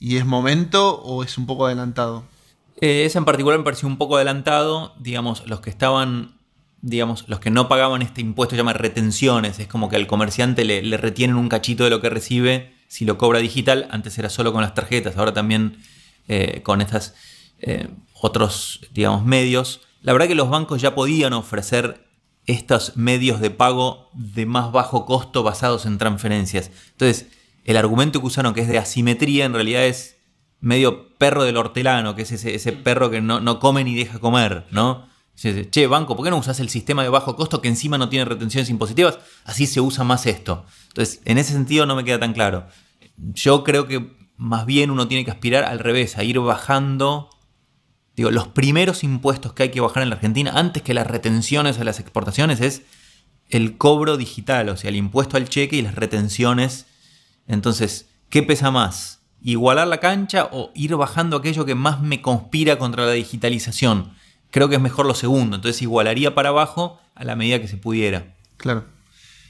es 0.00 0.24
momento 0.24 1.00
o 1.00 1.22
es 1.22 1.38
un 1.38 1.46
poco 1.46 1.66
adelantado? 1.66 2.24
Eh, 2.80 3.04
ese 3.04 3.18
en 3.18 3.24
particular 3.24 3.58
me 3.58 3.64
pareció 3.64 3.88
un 3.88 3.98
poco 3.98 4.16
adelantado. 4.16 4.94
Digamos, 4.98 5.46
los 5.46 5.60
que 5.60 5.70
estaban 5.70 6.38
digamos, 6.80 7.24
los 7.28 7.40
que 7.40 7.50
no 7.50 7.68
pagaban 7.68 8.02
este 8.02 8.20
impuesto 8.20 8.54
se 8.54 8.58
llama 8.58 8.72
retenciones, 8.72 9.58
es 9.58 9.66
como 9.66 9.88
que 9.88 9.96
al 9.96 10.06
comerciante 10.06 10.64
le, 10.64 10.96
retienen 10.96 11.36
un 11.36 11.48
cachito 11.48 11.84
de 11.84 11.90
lo 11.90 12.00
que 12.00 12.08
recibe 12.10 12.72
si 12.86 13.04
lo 13.04 13.18
cobra 13.18 13.40
digital, 13.40 13.88
antes 13.90 14.16
era 14.18 14.30
solo 14.30 14.52
con 14.52 14.62
las 14.62 14.74
tarjetas, 14.74 15.16
ahora 15.16 15.32
también 15.34 15.78
eh, 16.28 16.62
con 16.62 16.80
estos 16.80 17.14
eh, 17.60 17.88
otros, 18.14 18.80
digamos, 18.92 19.24
medios. 19.24 19.80
La 20.02 20.12
verdad 20.12 20.28
que 20.28 20.34
los 20.34 20.50
bancos 20.50 20.80
ya 20.80 20.94
podían 20.94 21.32
ofrecer 21.32 22.06
estos 22.46 22.96
medios 22.96 23.40
de 23.40 23.50
pago 23.50 24.10
de 24.14 24.46
más 24.46 24.72
bajo 24.72 25.04
costo 25.04 25.42
basados 25.42 25.86
en 25.86 25.98
transferencias. 25.98 26.70
Entonces, 26.92 27.26
el 27.64 27.76
argumento 27.76 28.20
que 28.20 28.26
usaron 28.26 28.54
que 28.54 28.62
es 28.62 28.68
de 28.68 28.78
asimetría 28.78 29.44
en 29.44 29.52
realidad 29.52 29.84
es 29.84 30.16
medio 30.60 31.16
perro 31.18 31.44
del 31.44 31.56
hortelano, 31.56 32.14
que 32.14 32.22
es 32.22 32.32
ese, 32.32 32.72
perro 32.72 33.10
que 33.10 33.20
no, 33.20 33.40
no, 33.40 33.60
come 33.60 33.84
ni 33.84 33.94
deja 33.94 34.18
comer, 34.18 34.66
¿no? 34.70 35.06
Che, 35.36 35.86
banco, 35.86 36.16
¿por 36.16 36.24
qué 36.24 36.30
no 36.30 36.38
usas 36.38 36.58
el 36.58 36.68
sistema 36.68 37.04
de 37.04 37.10
bajo 37.10 37.36
costo 37.36 37.60
que 37.60 37.68
encima 37.68 37.96
no 37.96 38.08
tiene 38.08 38.24
retenciones 38.24 38.70
impositivas? 38.70 39.18
Así 39.44 39.66
se 39.66 39.80
usa 39.80 40.02
más 40.02 40.26
esto. 40.26 40.64
Entonces, 40.88 41.20
en 41.26 41.38
ese 41.38 41.52
sentido 41.52 41.86
no 41.86 41.94
me 41.94 42.02
queda 42.02 42.18
tan 42.18 42.32
claro. 42.32 42.66
Yo 43.16 43.62
creo 43.62 43.86
que 43.86 44.16
más 44.36 44.66
bien 44.66 44.90
uno 44.90 45.06
tiene 45.06 45.24
que 45.24 45.30
aspirar 45.30 45.64
al 45.64 45.78
revés, 45.78 46.16
a 46.16 46.24
ir 46.24 46.40
bajando 46.40 47.30
Digo, 48.18 48.32
los 48.32 48.48
primeros 48.48 49.04
impuestos 49.04 49.52
que 49.52 49.62
hay 49.62 49.68
que 49.68 49.80
bajar 49.80 50.02
en 50.02 50.10
la 50.10 50.16
Argentina, 50.16 50.50
antes 50.56 50.82
que 50.82 50.92
las 50.92 51.06
retenciones 51.06 51.78
a 51.78 51.84
las 51.84 52.00
exportaciones, 52.00 52.60
es 52.60 52.82
el 53.48 53.76
cobro 53.76 54.16
digital, 54.16 54.68
o 54.70 54.76
sea, 54.76 54.90
el 54.90 54.96
impuesto 54.96 55.36
al 55.36 55.48
cheque 55.48 55.76
y 55.76 55.82
las 55.82 55.94
retenciones. 55.94 56.86
Entonces, 57.46 58.08
¿qué 58.28 58.42
pesa 58.42 58.72
más? 58.72 59.20
¿Igualar 59.40 59.86
la 59.86 60.00
cancha 60.00 60.48
o 60.50 60.72
ir 60.74 60.96
bajando 60.96 61.36
aquello 61.36 61.64
que 61.64 61.76
más 61.76 62.02
me 62.02 62.20
conspira 62.20 62.76
contra 62.76 63.06
la 63.06 63.12
digitalización? 63.12 64.14
Creo 64.50 64.68
que 64.68 64.74
es 64.74 64.80
mejor 64.80 65.06
lo 65.06 65.14
segundo, 65.14 65.54
entonces 65.54 65.80
igualaría 65.80 66.34
para 66.34 66.48
abajo 66.48 66.98
a 67.14 67.22
la 67.22 67.36
medida 67.36 67.60
que 67.60 67.68
se 67.68 67.76
pudiera. 67.76 68.34
Claro. 68.56 68.84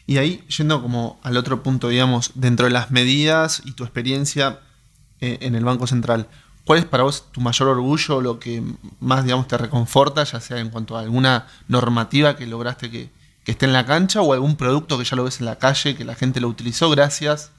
Y 0.06 0.18
ahí, 0.18 0.44
yendo 0.54 0.82
como 0.82 1.18
al 1.22 1.38
otro 1.38 1.62
punto, 1.62 1.88
digamos, 1.88 2.32
dentro 2.34 2.66
de 2.66 2.72
las 2.72 2.90
medidas 2.90 3.62
y 3.64 3.72
tu 3.72 3.84
experiencia 3.84 4.60
eh, 5.22 5.38
en 5.40 5.54
el 5.54 5.64
Banco 5.64 5.86
Central, 5.86 6.28
¿Cuál 6.68 6.80
es 6.80 6.84
para 6.84 7.04
vos 7.04 7.32
tu 7.32 7.40
mayor 7.40 7.68
orgullo, 7.68 8.20
lo 8.20 8.38
que 8.38 8.62
más, 9.00 9.24
digamos, 9.24 9.48
te 9.48 9.56
reconforta, 9.56 10.24
ya 10.24 10.38
sea 10.38 10.58
en 10.58 10.68
cuanto 10.68 10.98
a 10.98 11.00
alguna 11.00 11.46
normativa 11.66 12.36
que 12.36 12.46
lograste 12.46 12.90
que, 12.90 13.08
esté 13.46 13.64
en 13.64 13.72
la 13.72 13.86
cancha 13.86 14.20
o 14.20 14.34
algún 14.34 14.54
producto 14.54 14.98
que 14.98 15.04
ya 15.04 15.16
lo 15.16 15.24
ves 15.24 15.40
en 15.40 15.46
la 15.46 15.56
calle, 15.56 15.96
que 15.96 16.04
la 16.04 16.14
gente 16.14 16.42
lo 16.42 16.48
utilizó 16.48 16.90
gracias 16.90 17.52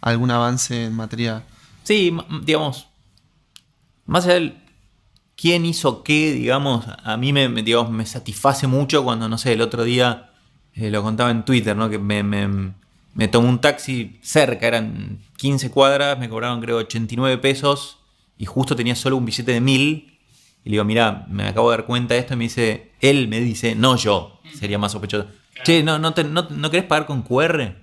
a 0.00 0.10
algún 0.10 0.32
avance 0.32 0.86
en 0.86 0.94
materia? 0.96 1.44
Sí, 1.84 2.18
digamos, 2.42 2.88
más 4.04 4.24
allá 4.24 4.34
del 4.34 4.60
quién 5.36 5.64
hizo 5.64 6.02
qué, 6.02 6.32
digamos, 6.32 6.86
a 7.04 7.16
mí 7.16 7.32
me, 7.32 7.48
digamos, 7.62 7.92
me 7.92 8.04
satisface 8.04 8.66
mucho 8.66 9.04
cuando, 9.04 9.28
no 9.28 9.38
sé, 9.38 9.52
el 9.52 9.60
otro 9.60 9.84
día 9.84 10.32
eh, 10.74 10.90
lo 10.90 11.04
contaba 11.04 11.30
en 11.30 11.44
Twitter, 11.44 11.76
¿no? 11.76 11.88
Que 11.88 12.00
me, 12.00 12.24
me, 12.24 13.28
tomó 13.28 13.48
un 13.48 13.60
taxi 13.60 14.18
cerca, 14.24 14.66
eran 14.66 15.20
15 15.36 15.70
cuadras, 15.70 16.18
me 16.18 16.28
cobraron 16.28 16.60
creo 16.60 16.78
89 16.78 17.38
pesos 17.38 17.98
y 18.38 18.44
justo 18.46 18.76
tenía 18.76 18.94
solo 18.94 19.16
un 19.16 19.24
billete 19.24 19.52
de 19.52 19.60
mil. 19.60 20.18
Y 20.64 20.70
le 20.70 20.72
digo, 20.72 20.84
mira, 20.84 21.26
me 21.28 21.44
acabo 21.44 21.70
de 21.70 21.78
dar 21.78 21.86
cuenta 21.86 22.14
de 22.14 22.20
esto. 22.20 22.34
Y 22.34 22.36
me 22.36 22.44
dice, 22.44 22.92
él 23.00 23.28
me 23.28 23.40
dice, 23.40 23.74
no 23.74 23.96
yo. 23.96 24.40
Sería 24.54 24.78
más 24.78 24.92
sospechoso. 24.92 25.28
Che, 25.64 25.82
¿no, 25.82 25.98
no, 25.98 26.12
no, 26.12 26.70
querés 26.70 26.86
pagar 26.86 27.06
con 27.06 27.22
QR? 27.22 27.76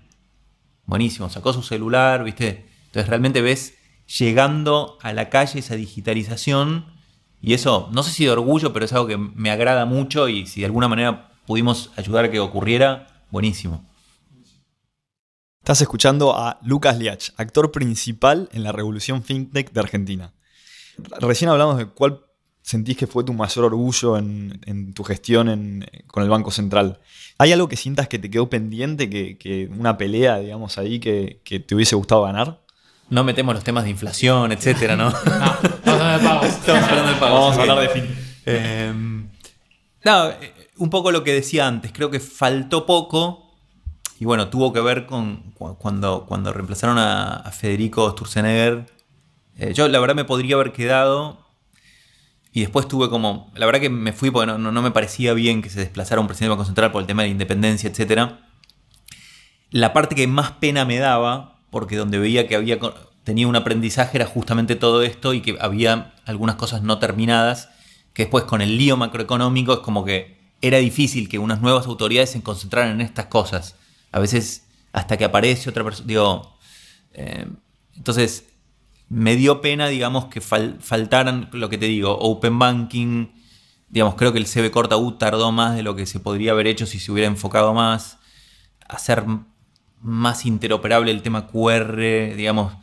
Buenísimo, 0.86 1.30
sacó 1.30 1.54
su 1.54 1.64
celular, 1.64 2.24
¿viste? 2.24 2.66
Entonces 2.86 3.10
realmente 3.10 3.42
ves 3.42 3.76
llegando 4.06 4.98
a 5.02 5.14
la 5.14 5.30
calle 5.30 5.60
esa 5.60 5.76
digitalización. 5.76 6.86
Y 7.42 7.54
eso, 7.54 7.90
no 7.92 8.04
sé 8.04 8.12
si 8.12 8.26
de 8.26 8.32
orgullo, 8.32 8.74
pero 8.74 8.86
es 8.86 8.94
algo 8.94 9.08
que 9.08 9.18
me 9.18 9.50
agrada 9.50 9.86
mucho. 9.86 10.28
Y 10.30 10.46
si 10.46 10.62
de 10.62 10.68
alguna 10.68 10.88
manera 10.88 11.32
pudimos 11.46 11.92
ayudar 11.98 12.26
a 12.26 12.32
que 12.32 12.40
ocurriera, 12.40 13.24
buenísimo. 13.32 13.86
Estás 15.60 15.82
escuchando 15.82 16.38
a 16.38 16.60
Lucas 16.62 16.98
Liach, 16.98 17.32
actor 17.38 17.72
principal 17.72 18.50
en 18.52 18.64
la 18.64 18.74
revolución 18.74 19.24
fintech 19.24 19.72
de 19.72 19.80
Argentina. 19.80 20.34
Recién 20.98 21.50
hablamos 21.50 21.78
de 21.78 21.86
cuál 21.88 22.22
sentís 22.62 22.98
que 22.98 23.08
fue 23.08 23.24
tu 23.24 23.34
mayor 23.34 23.66
orgullo 23.66 24.18
en, 24.18 24.94
tu 24.94 25.04
gestión 25.04 25.86
con 26.08 26.24
el 26.24 26.30
Banco 26.30 26.50
Central. 26.50 27.00
¿Hay 27.38 27.52
algo 27.52 27.68
que 27.68 27.76
sientas 27.76 28.08
que 28.08 28.20
te 28.20 28.30
quedó 28.30 28.50
pendiente, 28.50 29.10
que, 29.10 29.70
una 29.78 29.98
pelea, 29.98 30.40
digamos, 30.40 30.78
ahí 30.78 31.00
que, 31.00 31.42
te 31.44 31.76
hubiese 31.76 31.96
gustado 31.96 32.24
ganar? 32.24 32.62
No 33.10 33.24
metemos 33.24 33.54
los 33.54 33.64
temas 33.64 33.84
de 33.84 33.90
inflación, 33.90 34.52
etcétera, 34.52 34.96
¿no? 34.96 35.12
no, 35.86 35.92
a 35.92 36.18
de 36.18 36.24
pagos. 36.24 36.48
Estamos 36.48 36.84
hablando 36.84 37.12
de 37.12 37.20
pagos. 37.20 37.40
Vamos 37.40 37.58
a 37.58 37.62
hablar 37.62 37.80
de 37.82 37.90
fin. 37.90 38.16
Em, 38.46 39.30
no, 40.04 40.32
un 40.78 40.90
poco 40.90 41.12
lo 41.12 41.24
que 41.24 41.34
decía 41.34 41.68
antes. 41.68 41.92
Creo 41.92 42.10
que 42.10 42.20
faltó 42.20 42.86
poco. 42.86 43.52
Y 44.20 44.26
bueno, 44.26 44.48
tuvo 44.48 44.72
que 44.72 44.80
ver 44.80 45.06
con 45.06 45.54
cuando, 45.80 46.26
cuando 46.26 46.54
reemplazaron 46.54 46.98
a, 46.98 47.52
Federico 47.52 48.10
Sturzenegger 48.12 48.86
eh, 49.58 49.74
yo 49.74 49.88
la 49.88 50.00
verdad 50.00 50.16
me 50.16 50.26
podría 50.26 50.56
haber 50.56 50.72
quedado 50.72 51.46
y 52.52 52.62
después 52.62 52.88
tuve 52.88 53.10
como, 53.10 53.52
la 53.56 53.66
verdad 53.66 53.82
que 53.82 53.90
me 53.90 54.14
fui 54.14 54.30
porque 54.30 54.46
no, 54.46 54.82
me 54.82 54.92
parecía 54.92 55.34
bien 55.34 55.62
que 55.62 55.70
se 55.70 55.80
desplazara 55.80 56.22
un 56.22 56.28
presidente 56.28 56.50
del 56.50 56.58
Banco 56.58 56.66
Central 56.66 56.92
por 56.92 57.02
el 57.02 57.08
tema 57.08 57.24
de 57.24 57.30
la 57.30 57.32
independencia, 57.32 57.90
etc. 57.90 58.34
La 59.72 59.92
parte 59.92 60.16
que 60.16 60.28
más 60.28 60.52
pena 60.52 60.86
me 60.86 61.00
daba, 61.00 61.62
porque 61.72 61.96
donde 61.96 62.20
veía 62.20 62.48
que 62.48 62.56
había 62.56 62.80
tenía 63.24 63.48
un 63.48 63.56
aprendizaje 63.56 64.18
era 64.18 64.28
justamente 64.28 64.76
todo 64.76 65.02
esto 65.02 65.34
y 65.34 65.42
que 65.42 65.58
había 65.60 66.14
algunas 66.26 66.56
cosas 66.56 66.84
no 66.84 67.00
terminadas, 67.00 67.70
que 68.14 68.24
después 68.24 68.44
con 68.44 68.62
el 68.62 68.78
lío 68.78 68.98
macroeconómico 68.98 69.74
es 69.74 69.80
como 69.80 70.06
que 70.06 70.38
era 70.62 70.78
difícil 70.78 71.30
que 71.30 71.40
unas 71.40 71.62
nuevas 71.62 71.88
autoridades 71.88 72.32
se 72.32 72.44
concentraran 72.44 72.92
en 72.92 73.02
estas 73.02 73.28
cosas. 73.28 73.76
A 74.12 74.20
veces 74.20 74.66
hasta 74.92 75.18
que 75.18 75.26
aparece 75.26 75.70
otra 75.70 75.84
persona, 75.84 76.08
digo, 76.08 76.58
eh, 77.14 77.48
entonces 77.96 78.46
me 79.14 79.36
dio 79.36 79.62
pena, 79.62 79.88
digamos, 79.88 80.26
que 80.26 80.42
faltaran, 80.42 81.48
lo 81.52 81.70
que 81.70 81.78
te 81.78 81.86
digo, 81.86 82.18
Open 82.18 82.58
Banking. 82.58 83.28
Digamos, 83.88 84.16
creo 84.16 84.34
que 84.34 84.40
el 84.40 84.48
CB 84.48 84.72
Corta 84.72 84.98
U 84.98 85.12
tardó 85.20 85.52
más 85.52 85.76
de 85.76 85.84
lo 85.84 85.96
que 85.96 86.08
se 86.08 86.20
podría 86.20 86.52
haber 86.52 86.66
hecho 86.66 86.88
si 86.88 86.98
se 86.98 87.12
hubiera 87.12 87.28
enfocado 87.28 87.76
más. 87.76 88.18
Hacer 88.90 89.24
más 90.02 90.48
interoperable 90.48 91.12
el 91.12 91.22
tema 91.22 91.46
QR, 91.46 92.36
digamos. 92.36 92.74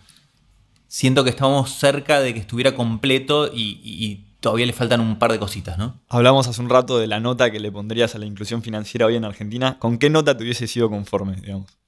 Siento 0.87 1.25
que 1.25 1.31
estábamos 1.31 1.73
cerca 1.73 2.21
de 2.21 2.33
que 2.33 2.41
estuviera 2.41 2.77
completo 2.77 3.51
y, 3.53 4.27
todavía 4.39 4.67
le 4.67 4.73
faltan 4.73 5.01
un 5.01 5.19
par 5.19 5.33
de 5.33 5.39
cositas, 5.41 5.79
¿no? 5.79 6.01
Hablamos 6.09 6.47
hace 6.47 6.63
un 6.63 6.71
rato 6.71 6.99
de 6.99 7.09
la 7.09 7.19
nota 7.19 7.51
que 7.51 7.59
le 7.59 7.73
pondrías 7.73 8.15
a 8.15 8.19
la 8.19 8.27
inclusión 8.27 8.63
financiera 8.63 9.07
hoy 9.07 9.17
en 9.17 9.25
Argentina. 9.25 9.79
¿Con 9.81 9.99
qué 9.99 10.09
nota 10.11 10.37
te 10.37 10.45
hubiese 10.45 10.69
sido 10.69 10.89
conforme, 10.89 11.35
digamos? 11.35 11.80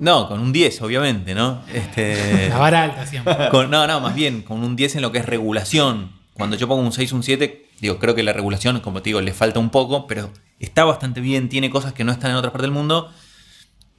No, 0.00 0.28
con 0.28 0.40
un 0.40 0.50
10, 0.50 0.80
obviamente, 0.80 1.34
¿no? 1.34 1.60
Este, 1.72 2.48
la 2.48 2.58
vara 2.58 2.84
alta 2.84 3.06
siempre. 3.06 3.36
no, 3.52 3.86
no, 3.86 4.00
más 4.00 4.14
bien, 4.14 4.40
con 4.40 4.64
un 4.64 4.74
10 4.74 4.96
en 4.96 5.02
lo 5.02 5.12
que 5.12 5.18
es 5.18 5.26
regulación. 5.26 6.12
Cuando 6.32 6.56
yo 6.56 6.66
pongo 6.66 6.82
un 6.82 6.92
6, 6.92 7.12
un 7.12 7.22
7, 7.22 7.66
digo, 7.80 7.98
creo 7.98 8.14
que 8.14 8.22
la 8.22 8.32
regulación, 8.32 8.80
como 8.80 9.02
te 9.02 9.10
digo, 9.10 9.20
le 9.20 9.34
falta 9.34 9.60
un 9.60 9.68
poco, 9.68 10.06
pero 10.06 10.32
está 10.58 10.84
bastante 10.84 11.20
bien, 11.20 11.50
tiene 11.50 11.68
cosas 11.68 11.92
que 11.92 12.02
no 12.02 12.12
están 12.12 12.30
en 12.30 12.38
otras 12.38 12.50
partes 12.50 12.68
del 12.68 12.74
mundo. 12.74 13.12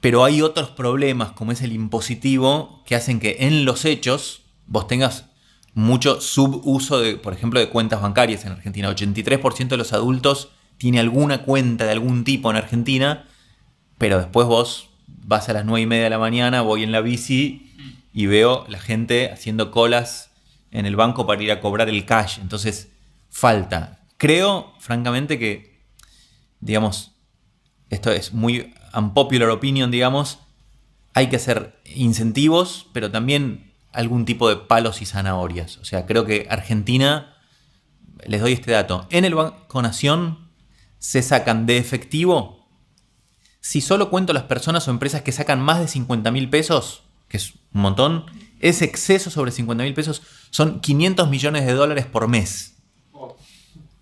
Pero 0.00 0.24
hay 0.24 0.42
otros 0.42 0.70
problemas, 0.70 1.30
como 1.30 1.52
es 1.52 1.62
el 1.62 1.72
impositivo, 1.72 2.82
que 2.84 2.96
hacen 2.96 3.20
que 3.20 3.36
en 3.38 3.64
los 3.64 3.84
hechos 3.84 4.42
vos 4.66 4.88
tengas 4.88 5.26
mucho 5.72 6.20
subuso, 6.20 7.00
de, 7.00 7.14
por 7.14 7.32
ejemplo, 7.32 7.60
de 7.60 7.68
cuentas 7.68 8.02
bancarias 8.02 8.44
en 8.44 8.52
Argentina. 8.52 8.90
83% 8.90 9.68
de 9.68 9.76
los 9.76 9.92
adultos 9.92 10.50
tiene 10.78 10.98
alguna 10.98 11.44
cuenta 11.44 11.84
de 11.84 11.92
algún 11.92 12.24
tipo 12.24 12.50
en 12.50 12.56
Argentina, 12.56 13.28
pero 13.98 14.18
después 14.18 14.48
vos 14.48 14.88
vas 15.24 15.48
a 15.48 15.52
las 15.52 15.64
9 15.64 15.82
y 15.82 15.86
media 15.86 16.04
de 16.04 16.10
la 16.10 16.18
mañana, 16.18 16.62
voy 16.62 16.82
en 16.82 16.92
la 16.92 17.00
bici 17.00 17.72
y 18.12 18.26
veo 18.26 18.66
la 18.68 18.78
gente 18.78 19.30
haciendo 19.30 19.70
colas 19.70 20.30
en 20.70 20.86
el 20.86 20.96
banco 20.96 21.26
para 21.26 21.42
ir 21.42 21.52
a 21.52 21.60
cobrar 21.60 21.88
el 21.88 22.04
cash. 22.04 22.38
Entonces, 22.40 22.90
falta. 23.30 24.00
Creo, 24.16 24.74
francamente, 24.78 25.38
que, 25.38 25.84
digamos, 26.60 27.12
esto 27.90 28.10
es 28.10 28.32
muy 28.32 28.74
unpopular 28.94 29.50
opinion, 29.50 29.90
digamos, 29.90 30.38
hay 31.14 31.28
que 31.28 31.36
hacer 31.36 31.80
incentivos, 31.84 32.86
pero 32.92 33.10
también 33.10 33.72
algún 33.92 34.24
tipo 34.24 34.48
de 34.48 34.56
palos 34.56 35.02
y 35.02 35.06
zanahorias. 35.06 35.76
O 35.78 35.84
sea, 35.84 36.06
creo 36.06 36.24
que 36.24 36.46
Argentina, 36.48 37.36
les 38.26 38.40
doy 38.40 38.52
este 38.52 38.72
dato, 38.72 39.06
en 39.10 39.24
el 39.24 39.34
Banco 39.34 39.82
Nación 39.82 40.50
se 40.98 41.22
sacan 41.22 41.66
de 41.66 41.78
efectivo 41.78 42.61
si 43.62 43.80
solo 43.80 44.10
cuento 44.10 44.32
las 44.32 44.42
personas 44.42 44.86
o 44.86 44.90
empresas 44.90 45.22
que 45.22 45.30
sacan 45.30 45.62
más 45.62 45.78
de 45.78 45.86
50 45.86 46.32
mil 46.32 46.50
pesos, 46.50 47.04
que 47.28 47.36
es 47.36 47.54
un 47.72 47.82
montón, 47.82 48.26
ese 48.60 48.84
exceso 48.84 49.30
sobre 49.30 49.52
50 49.52 49.84
mil 49.84 49.94
pesos 49.94 50.20
son 50.50 50.80
500 50.80 51.30
millones 51.30 51.64
de 51.64 51.72
dólares 51.72 52.04
por 52.04 52.26
mes. 52.26 52.74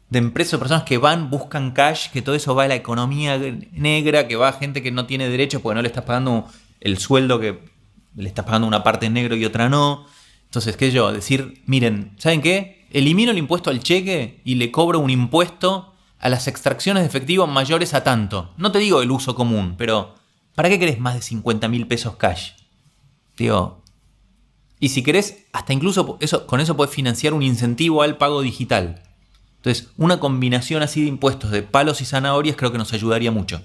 De 0.08 0.18
empresas 0.18 0.54
o 0.54 0.58
personas 0.58 0.84
que 0.84 0.96
van, 0.96 1.28
buscan 1.28 1.72
cash, 1.72 2.08
que 2.08 2.22
todo 2.22 2.34
eso 2.34 2.54
va 2.54 2.64
a 2.64 2.68
la 2.68 2.74
economía 2.74 3.38
negra, 3.72 4.26
que 4.26 4.34
va 4.34 4.48
a 4.48 4.54
gente 4.54 4.82
que 4.82 4.90
no 4.90 5.04
tiene 5.04 5.28
derecho 5.28 5.60
porque 5.60 5.76
no 5.76 5.82
le 5.82 5.88
estás 5.88 6.04
pagando 6.04 6.48
el 6.80 6.98
sueldo 6.98 7.38
que 7.38 7.60
le 8.16 8.28
estás 8.28 8.46
pagando 8.46 8.66
una 8.66 8.82
parte 8.82 9.06
en 9.06 9.12
negro 9.12 9.36
y 9.36 9.44
otra 9.44 9.68
no. 9.68 10.06
Entonces, 10.46 10.76
¿qué 10.78 10.90
yo? 10.90 11.12
Decir, 11.12 11.62
miren, 11.66 12.12
¿saben 12.16 12.40
qué? 12.40 12.86
Elimino 12.90 13.30
el 13.30 13.38
impuesto 13.38 13.68
al 13.68 13.80
cheque 13.80 14.40
y 14.42 14.54
le 14.54 14.72
cobro 14.72 14.98
un 15.00 15.10
impuesto 15.10 15.89
a 16.20 16.28
las 16.28 16.46
extracciones 16.46 17.02
de 17.02 17.08
efectivo 17.08 17.46
mayores 17.46 17.94
a 17.94 18.04
tanto. 18.04 18.52
No 18.56 18.70
te 18.72 18.78
digo 18.78 19.02
el 19.02 19.10
uso 19.10 19.34
común, 19.34 19.74
pero 19.76 20.14
¿para 20.54 20.68
qué 20.68 20.78
querés 20.78 21.00
más 21.00 21.14
de 21.14 21.22
50 21.22 21.68
mil 21.68 21.86
pesos 21.86 22.16
cash? 22.16 22.52
Digo, 23.36 23.82
y 24.78 24.90
si 24.90 25.02
querés, 25.02 25.46
hasta 25.52 25.72
incluso 25.72 26.18
eso, 26.20 26.46
con 26.46 26.60
eso 26.60 26.76
puedes 26.76 26.94
financiar 26.94 27.34
un 27.34 27.42
incentivo 27.42 28.02
al 28.02 28.18
pago 28.18 28.42
digital. 28.42 29.02
Entonces, 29.56 29.88
una 29.96 30.20
combinación 30.20 30.82
así 30.82 31.02
de 31.02 31.08
impuestos 31.08 31.50
de 31.50 31.62
palos 31.62 32.00
y 32.00 32.04
zanahorias 32.04 32.56
creo 32.56 32.72
que 32.72 32.78
nos 32.78 32.92
ayudaría 32.92 33.30
mucho. 33.30 33.62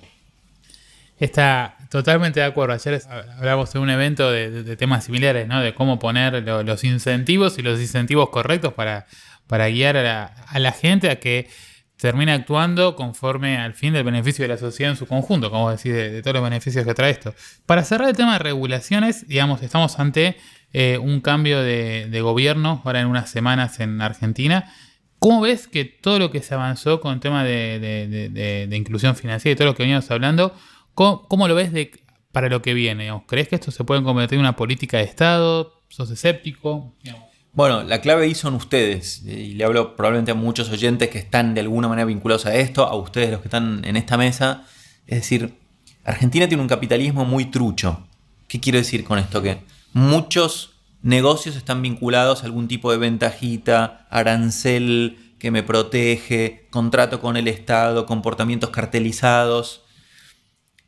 Esta, 1.17 1.75
Totalmente 1.95 2.41
de 2.41 2.45
acuerdo. 2.45 2.73
Ayer 2.73 3.01
hablamos 3.37 3.71
de 3.71 3.79
un 3.79 3.89
evento 3.89 4.29
de, 4.29 4.75
temas 4.75 5.05
similares, 5.05 5.47
¿no? 5.47 5.61
De 5.61 5.73
cómo 5.73 5.97
poner 5.97 6.43
los 6.43 6.83
incentivos 6.83 7.57
y 7.57 7.61
los 7.61 7.79
incentivos 7.79 8.29
correctos 8.31 8.73
para, 8.73 9.05
para 9.47 9.69
guiar 9.69 9.95
a 9.95 10.59
la, 10.59 10.71
gente 10.73 11.09
a 11.09 11.21
que 11.21 11.47
termine 11.97 12.33
actuando 12.33 12.95
conforme 12.95 13.57
al 13.57 13.73
fin 13.73 13.93
del 13.93 14.03
beneficio 14.03 14.43
de 14.43 14.49
la 14.49 14.57
sociedad 14.57 14.91
en 14.91 14.97
su 14.97 15.07
conjunto, 15.07 15.49
como 15.49 15.71
decir, 15.71 15.93
de, 15.93 16.21
todos 16.21 16.35
los 16.35 16.43
beneficios 16.43 16.85
que 16.85 16.93
trae 16.93 17.11
esto. 17.11 17.33
Para 17.65 17.83
cerrar 17.83 18.09
el 18.09 18.15
tema 18.15 18.33
de 18.33 18.39
regulaciones, 18.39 19.27
digamos, 19.27 19.61
estamos 19.61 19.97
ante 19.99 20.37
eh, 20.73 20.97
un 20.97 21.21
cambio 21.21 21.61
de, 21.61 22.19
gobierno 22.21 22.81
ahora 22.83 23.01
en 23.01 23.07
unas 23.07 23.29
semanas 23.29 23.79
en 23.79 24.01
Argentina. 24.01 24.73
¿Cómo 25.19 25.41
ves 25.41 25.67
que 25.67 25.85
todo 25.85 26.19
lo 26.19 26.31
que 26.31 26.41
se 26.41 26.53
avanzó 26.53 26.99
con 26.99 27.13
el 27.13 27.19
tema 27.19 27.43
de, 27.43 28.67
inclusión 28.71 29.15
financiera 29.15 29.53
y 29.53 29.55
todo 29.55 29.67
lo 29.67 29.75
que 29.75 29.83
veníamos 29.83 30.11
hablando, 30.11 30.53
cómo, 30.93 31.47
lo 31.47 31.55
ves 31.55 31.71
para 32.31 32.49
lo 32.49 32.61
que 32.61 32.73
viene? 32.73 33.09
¿Crees 33.25 33.47
que 33.47 33.55
esto 33.55 33.71
se 33.71 33.85
puede 33.85 34.03
convertir 34.03 34.35
en 34.35 34.41
una 34.41 34.57
política 34.57 34.97
de 34.97 35.03
Estado? 35.03 35.81
¿Sos 35.87 36.11
escéptico? 36.11 36.93
Bueno, 37.55 37.83
la 37.83 38.01
clave 38.01 38.25
ahí 38.25 38.35
son 38.35 38.53
ustedes, 38.53 39.23
y 39.23 39.53
le 39.53 39.63
hablo 39.63 39.95
probablemente 39.95 40.31
a 40.31 40.35
muchos 40.35 40.69
oyentes 40.69 41.09
que 41.09 41.19
están 41.19 41.53
de 41.53 41.61
alguna 41.61 41.87
manera 41.87 42.05
vinculados 42.05 42.45
a 42.45 42.53
esto, 42.53 42.85
a 42.85 42.95
ustedes 42.95 43.31
los 43.31 43.39
que 43.39 43.47
están 43.47 43.85
en 43.85 43.95
esta 43.95 44.17
mesa. 44.17 44.65
Es 45.07 45.19
decir, 45.21 45.57
Argentina 46.03 46.49
tiene 46.49 46.61
un 46.61 46.67
capitalismo 46.67 47.23
muy 47.23 47.45
trucho. 47.45 48.05
¿Qué 48.49 48.59
quiero 48.59 48.77
decir 48.77 49.05
con 49.05 49.19
esto? 49.19 49.41
Que 49.41 49.59
muchos 49.93 50.73
negocios 51.01 51.55
están 51.55 51.81
vinculados 51.81 52.43
a 52.43 52.45
algún 52.45 52.67
tipo 52.67 52.91
de 52.91 52.97
ventajita, 52.97 54.05
arancel 54.09 55.35
que 55.39 55.49
me 55.49 55.63
protege, 55.63 56.67
contrato 56.71 57.21
con 57.21 57.37
el 57.37 57.47
Estado, 57.47 58.05
comportamientos 58.05 58.71
cartelizados. 58.71 59.85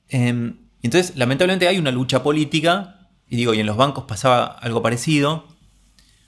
Em, 0.10 0.58
entonces, 0.82 1.15
lamentablemente 1.15 1.69
hay 1.69 1.77
una 1.77 1.91
lucha 1.91 2.23
política, 2.23 3.10
y 3.30 3.38
digo, 3.38 3.53
y 3.53 3.62
en 3.62 3.67
los 3.67 3.77
bancos 3.77 4.03
pasaba 4.03 4.45
algo 4.47 4.82
parecido. 4.82 5.56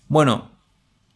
Bueno, 0.10 0.50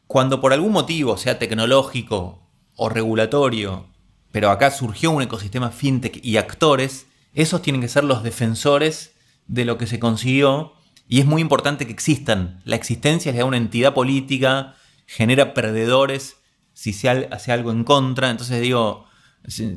cuando 0.06 0.40
por 0.40 0.54
algún 0.54 0.72
motivo, 0.72 1.18
sea 1.18 1.40
tecnológico 1.40 2.48
o 2.76 2.90
regulatorio, 2.90 3.88
pero 4.32 4.52
acá 4.52 4.70
surgió 4.70 5.10
un 5.10 5.24
ecosistema 5.24 5.72
fintech 5.72 6.24
y 6.24 6.38
actores, 6.38 7.08
esos 7.34 7.64
tienen 7.64 7.82
que 7.82 7.88
ser 7.88 8.04
los 8.04 8.22
defensores 8.22 9.16
de 9.48 9.66
lo 9.66 9.80
que 9.80 9.88
se 9.88 10.00
consiguió 10.00 10.74
y 11.08 11.20
es 11.20 11.26
muy 11.26 11.42
importante 11.42 11.88
que 11.88 11.92
existan. 11.92 12.62
La 12.66 12.76
existencia 12.76 13.34
da 13.34 13.46
una 13.46 13.58
entidad 13.58 13.96
política, 13.96 14.76
genera 15.08 15.56
perdedores 15.56 16.38
si 16.74 16.94
se 16.94 17.10
hace 17.10 17.52
algo 17.52 17.72
en 17.72 17.84
contra. 17.84 18.30
Entonces 18.30 18.62
digo, 18.62 19.08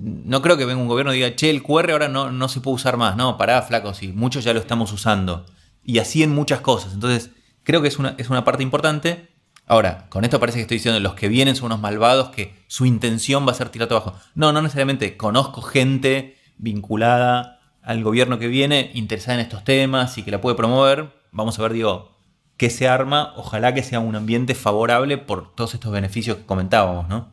no 0.03 0.43
creo 0.43 0.59
que 0.59 0.67
venga 0.67 0.83
un 0.83 0.89
gobierno 0.89 1.15
y 1.15 1.17
diga, 1.17 1.35
che, 1.35 1.49
el 1.49 1.63
QR 1.63 1.91
ahora 1.91 2.09
no, 2.09 2.31
no 2.31 2.49
se 2.49 2.61
puede 2.61 2.75
usar 2.75 2.99
más. 2.99 3.17
No, 3.17 3.39
pará, 3.39 3.63
flaco, 3.63 3.95
sí, 3.95 4.09
muchos 4.09 4.45
ya 4.45 4.53
lo 4.53 4.61
estamos 4.61 4.93
usando. 4.93 5.47
Y 5.83 6.01
así 6.01 6.23
en 6.23 6.35
muchas 6.35 6.61
cosas. 6.61 6.93
Entonces, 6.93 7.31
creo 7.67 7.83
que 7.83 7.89
es 7.89 7.99
una, 7.99 8.15
es 8.17 8.31
una 8.31 8.45
parte 8.45 8.63
importante. 8.63 9.29
Ahora, 9.67 10.07
con 10.09 10.25
esto 10.25 10.39
parece 10.39 10.59
que 10.59 10.63
estoy 10.63 10.77
diciendo 10.77 11.01
los 11.01 11.15
que 11.15 11.29
vienen 11.29 11.57
son 11.57 11.67
unos 11.67 11.81
malvados 11.81 12.31
que 12.31 12.55
su 12.69 12.87
intención 12.87 13.47
va 13.47 13.51
a 13.51 13.57
ser 13.57 13.71
tirar 13.71 13.89
abajo. 13.91 14.15
No, 14.37 14.53
no 14.53 14.63
necesariamente. 14.63 15.17
Conozco 15.17 15.61
gente 15.61 16.37
vinculada 16.57 17.61
al 17.83 18.05
gobierno 18.05 18.39
que 18.39 18.47
viene, 18.47 18.93
interesada 18.95 19.35
en 19.35 19.41
estos 19.41 19.65
temas 19.65 20.17
y 20.17 20.23
que 20.23 20.31
la 20.31 20.41
puede 20.41 20.55
promover. 20.55 21.13
Vamos 21.33 21.59
a 21.59 21.63
ver, 21.63 21.73
digo, 21.73 22.17
qué 22.57 22.71
se 22.71 22.87
arma. 22.87 23.33
Ojalá 23.37 23.75
que 23.75 23.83
sea 23.83 23.99
un 23.99 24.15
ambiente 24.15 24.55
favorable 24.55 25.19
por 25.19 25.53
todos 25.57 25.75
estos 25.75 25.91
beneficios 25.91 26.37
que 26.37 26.47
comentábamos, 26.47 27.09
¿no? 27.09 27.33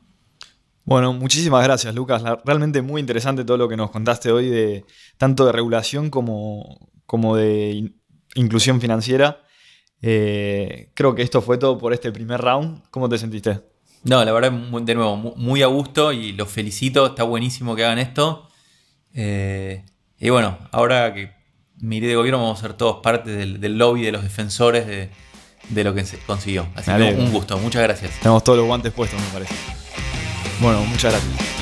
Bueno, 0.83 1.13
muchísimas 1.13 1.63
gracias, 1.63 1.93
Lucas. 1.93 2.23
Realmente 2.43 2.81
muy 2.81 2.99
interesante 2.99 3.45
todo 3.45 3.57
lo 3.57 3.69
que 3.69 3.77
nos 3.77 3.91
contaste 3.91 4.31
hoy, 4.31 4.49
de 4.49 4.83
tanto 5.17 5.45
de 5.45 5.51
regulación 5.51 6.09
como, 6.09 6.89
como 7.05 7.35
de 7.35 7.93
inclusión 8.33 8.81
financiera. 8.81 9.42
Eh, 10.05 10.89
creo 10.93 11.15
que 11.15 11.21
esto 11.21 11.41
fue 11.41 11.57
todo 11.57 11.77
por 11.77 11.93
este 11.93 12.11
primer 12.11 12.41
round. 12.41 12.81
¿Cómo 12.91 13.07
te 13.07 13.17
sentiste? 13.17 13.61
No, 14.03 14.23
la 14.25 14.33
verdad, 14.33 14.51
de 14.51 14.95
nuevo, 14.95 15.15
muy 15.15 15.63
a 15.63 15.67
gusto 15.67 16.11
y 16.11 16.33
los 16.33 16.49
felicito. 16.49 17.07
Está 17.07 17.23
buenísimo 17.23 17.73
que 17.73 17.85
hagan 17.85 17.99
esto. 17.99 18.49
Eh, 19.13 19.85
y 20.19 20.29
bueno, 20.29 20.57
ahora 20.71 21.13
que 21.13 21.31
miré 21.79 22.07
de 22.07 22.15
gobierno, 22.15 22.39
vamos 22.39 22.59
a 22.59 22.61
ser 22.63 22.73
todos 22.73 22.97
parte 23.01 23.31
del, 23.31 23.77
lobby 23.77 24.03
de 24.03 24.11
los 24.11 24.23
defensores 24.23 24.85
de, 24.87 25.83
lo 25.83 25.93
que 25.93 26.05
se 26.05 26.19
consiguió. 26.19 26.67
Así 26.75 26.91
que 26.91 27.15
un 27.17 27.31
gusto, 27.31 27.57
muchas 27.57 27.81
gracias. 27.81 28.19
Tenemos 28.19 28.43
todos 28.43 28.59
los 28.59 28.67
guantes 28.67 28.91
puestos, 28.91 29.21
me 29.21 29.27
parece. 29.27 29.55
Bueno, 30.59 30.83
muchas 30.85 31.13
gracias. 31.13 31.52